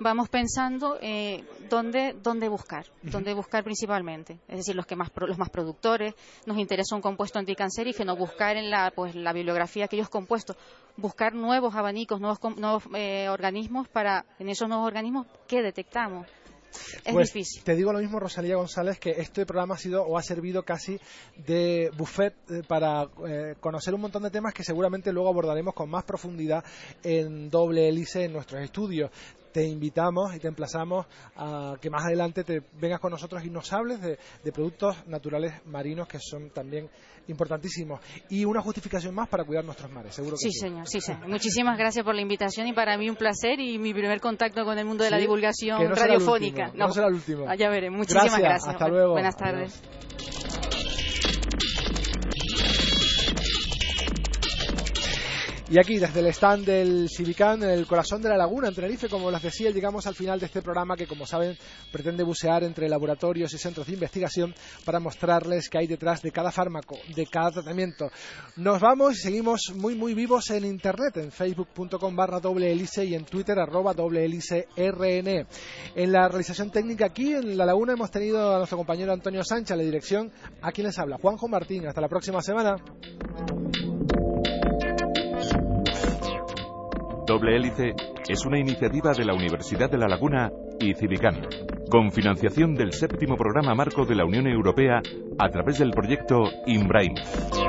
vamos 0.00 0.28
pensando 0.28 0.98
eh, 1.00 1.44
dónde, 1.68 2.14
dónde 2.22 2.48
buscar, 2.48 2.86
dónde 3.02 3.34
buscar 3.34 3.64
principalmente. 3.64 4.38
Es 4.48 4.58
decir, 4.58 4.74
los 4.74 4.86
que 4.86 4.96
más 4.96 5.10
los 5.16 5.38
más 5.38 5.50
productores, 5.50 6.14
nos 6.46 6.58
interesa 6.58 6.94
un 6.94 7.02
compuesto 7.02 7.38
anticancerígeno, 7.38 8.16
buscar 8.16 8.56
en 8.56 8.70
la 8.70 8.92
pues 8.94 9.14
la 9.14 9.32
bibliografía 9.32 9.84
aquellos 9.84 10.08
compuestos, 10.08 10.56
buscar 10.96 11.34
nuevos 11.34 11.74
abanicos, 11.74 12.20
nuevos, 12.20 12.38
nuevos 12.56 12.84
eh, 12.94 13.28
organismos 13.28 13.88
para 13.88 14.24
en 14.38 14.48
esos 14.48 14.68
nuevos 14.68 14.86
organismos 14.86 15.26
que 15.46 15.62
detectamos. 15.62 16.26
Es 17.02 17.14
pues, 17.14 17.32
difícil. 17.32 17.64
Te 17.64 17.74
digo 17.74 17.94
lo 17.94 17.98
mismo, 17.98 18.20
Rosalía 18.20 18.56
González, 18.56 18.98
que 18.98 19.12
este 19.12 19.46
programa 19.46 19.74
ha 19.74 19.78
sido 19.78 20.02
o 20.02 20.18
ha 20.18 20.22
servido 20.22 20.64
casi 20.64 21.00
de 21.46 21.90
buffet 21.96 22.34
eh, 22.50 22.62
para 22.68 23.08
conocer 23.58 23.94
un 23.94 24.02
montón 24.02 24.22
de 24.22 24.30
temas 24.30 24.52
que 24.52 24.62
seguramente 24.62 25.10
luego 25.10 25.30
abordaremos 25.30 25.72
con 25.72 25.88
más 25.88 26.04
profundidad 26.04 26.62
en 27.02 27.48
doble 27.48 27.88
hélice 27.88 28.24
en 28.24 28.34
nuestros 28.34 28.62
estudios 28.62 29.10
te 29.58 29.64
invitamos 29.64 30.36
y 30.36 30.38
te 30.38 30.46
emplazamos 30.46 31.06
a 31.34 31.74
que 31.80 31.90
más 31.90 32.04
adelante 32.04 32.44
te 32.44 32.62
vengas 32.80 33.00
con 33.00 33.10
nosotros 33.10 33.44
y 33.44 33.50
nos 33.50 33.72
hables 33.72 34.00
de, 34.00 34.16
productos 34.52 34.96
naturales 35.08 35.52
marinos 35.66 36.06
que 36.06 36.18
son 36.20 36.50
también 36.50 36.88
importantísimos 37.26 38.00
y 38.30 38.44
una 38.44 38.62
justificación 38.62 39.16
más 39.16 39.28
para 39.28 39.42
cuidar 39.44 39.64
nuestros 39.64 39.90
mares, 39.90 40.14
seguro 40.14 40.36
que 40.36 40.48
sí. 40.48 40.52
Sí, 40.52 40.60
señor, 40.60 40.86
sí, 40.86 41.00
señor. 41.00 41.26
Muchísimas 41.28 41.76
gracias 41.76 42.04
por 42.04 42.14
la 42.14 42.22
invitación 42.22 42.68
y 42.68 42.72
para 42.72 42.96
mí 42.96 43.10
un 43.10 43.16
placer 43.16 43.58
y 43.58 43.78
mi 43.78 43.92
primer 43.92 44.20
contacto 44.20 44.64
con 44.64 44.78
el 44.78 44.84
mundo 44.84 45.02
de 45.02 45.10
la 45.10 45.18
divulgación 45.18 45.80
radiofónica. 45.90 46.70
no, 46.76 46.92
será 46.92 47.08
el 47.08 47.14
último. 47.14 47.52
Ya 47.56 47.68
veré. 47.68 47.90
Muchísimas 47.90 48.38
gracias. 48.38 48.68
Hasta 48.68 48.86
luego. 48.86 49.12
Buenas 49.14 49.36
tardes. 49.36 49.82
Y 55.70 55.78
aquí, 55.78 55.98
desde 55.98 56.20
el 56.20 56.28
stand 56.28 56.64
del 56.64 57.10
Civicán, 57.14 57.62
en 57.62 57.68
el 57.68 57.86
corazón 57.86 58.22
de 58.22 58.30
la 58.30 58.38
laguna, 58.38 58.68
en 58.68 58.74
Tenerife, 58.74 59.06
como 59.06 59.30
les 59.30 59.42
decía, 59.42 59.70
llegamos 59.70 60.06
al 60.06 60.14
final 60.14 60.40
de 60.40 60.46
este 60.46 60.62
programa 60.62 60.96
que, 60.96 61.06
como 61.06 61.26
saben, 61.26 61.58
pretende 61.92 62.22
bucear 62.22 62.64
entre 62.64 62.88
laboratorios 62.88 63.52
y 63.52 63.58
centros 63.58 63.86
de 63.86 63.92
investigación 63.92 64.54
para 64.86 64.98
mostrarles 64.98 65.68
qué 65.68 65.76
hay 65.76 65.86
detrás 65.86 66.22
de 66.22 66.32
cada 66.32 66.50
fármaco, 66.50 66.96
de 67.14 67.26
cada 67.26 67.50
tratamiento. 67.50 68.10
Nos 68.56 68.80
vamos 68.80 69.18
y 69.18 69.20
seguimos 69.20 69.70
muy, 69.74 69.94
muy 69.94 70.14
vivos 70.14 70.48
en 70.52 70.64
Internet, 70.64 71.18
en 71.18 71.30
facebook.com 71.30 72.16
barra 72.16 72.40
doble 72.40 72.72
hélice 72.72 73.04
y 73.04 73.14
en 73.14 73.26
Twitter 73.26 73.58
arroba 73.58 73.92
doble 73.92 74.24
hélice 74.24 74.68
RN. 74.74 75.46
En 75.94 76.12
la 76.12 76.28
realización 76.28 76.70
técnica 76.70 77.04
aquí, 77.04 77.34
en 77.34 77.58
la 77.58 77.66
laguna, 77.66 77.92
hemos 77.92 78.10
tenido 78.10 78.54
a 78.54 78.56
nuestro 78.56 78.78
compañero 78.78 79.12
Antonio 79.12 79.44
Sánchez, 79.44 79.76
la 79.76 79.82
dirección, 79.82 80.32
a 80.62 80.72
quien 80.72 80.86
les 80.86 80.98
habla, 80.98 81.18
Juanjo 81.20 81.46
Martín. 81.46 81.86
Hasta 81.86 82.00
la 82.00 82.08
próxima 82.08 82.40
semana. 82.40 82.76
Doble 87.28 87.56
Hélice 87.56 87.94
es 88.26 88.46
una 88.46 88.58
iniciativa 88.58 89.12
de 89.12 89.26
la 89.26 89.34
Universidad 89.34 89.90
de 89.90 89.98
La 89.98 90.08
Laguna 90.08 90.50
y 90.80 90.94
Civicán, 90.94 91.46
con 91.90 92.10
financiación 92.10 92.74
del 92.74 92.92
séptimo 92.92 93.36
programa 93.36 93.74
marco 93.74 94.06
de 94.06 94.14
la 94.14 94.24
Unión 94.24 94.46
Europea 94.46 95.02
a 95.38 95.48
través 95.50 95.78
del 95.78 95.90
proyecto 95.90 96.44
IMBRAIN. 96.64 97.67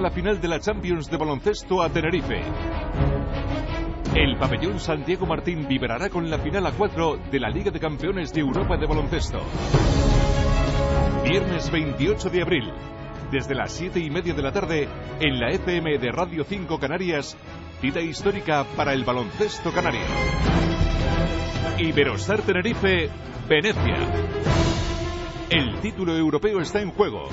La 0.00 0.10
final 0.10 0.40
de 0.40 0.48
la 0.48 0.60
Champions 0.60 1.10
de 1.10 1.16
baloncesto 1.16 1.82
a 1.82 1.90
Tenerife. 1.90 2.40
El 4.14 4.36
pabellón 4.38 4.78
Santiago 4.78 5.26
Martín 5.26 5.66
vibrará 5.68 6.08
con 6.08 6.30
la 6.30 6.38
final 6.38 6.66
a 6.66 6.72
4 6.72 7.18
de 7.30 7.40
la 7.40 7.50
Liga 7.50 7.70
de 7.70 7.80
Campeones 7.80 8.32
de 8.32 8.40
Europa 8.40 8.76
de 8.76 8.86
baloncesto. 8.86 9.40
Viernes 11.24 11.70
28 11.70 12.30
de 12.30 12.42
abril, 12.42 12.72
desde 13.30 13.54
las 13.54 13.72
7 13.72 14.00
y 14.00 14.10
media 14.10 14.34
de 14.34 14.42
la 14.42 14.52
tarde, 14.52 14.88
en 15.20 15.38
la 15.38 15.50
FM 15.50 15.98
de 15.98 16.12
Radio 16.12 16.44
5 16.44 16.78
Canarias, 16.78 17.36
cita 17.80 18.00
histórica 18.00 18.64
para 18.76 18.92
el 18.92 19.04
baloncesto 19.04 19.72
canario. 19.72 20.06
Iberostar 21.78 22.42
Tenerife, 22.42 23.10
Venecia. 23.48 24.61
Título 25.82 26.16
europeo 26.16 26.60
está 26.60 26.80
en 26.80 26.92
juego 26.92 27.28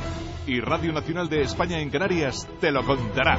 y 0.48 0.60
Radio 0.60 0.92
Nacional 0.92 1.30
de 1.30 1.44
España 1.44 1.80
en 1.80 1.92
Canarias 1.92 2.48
te 2.60 2.72
lo 2.72 2.84
contará. 2.84 3.38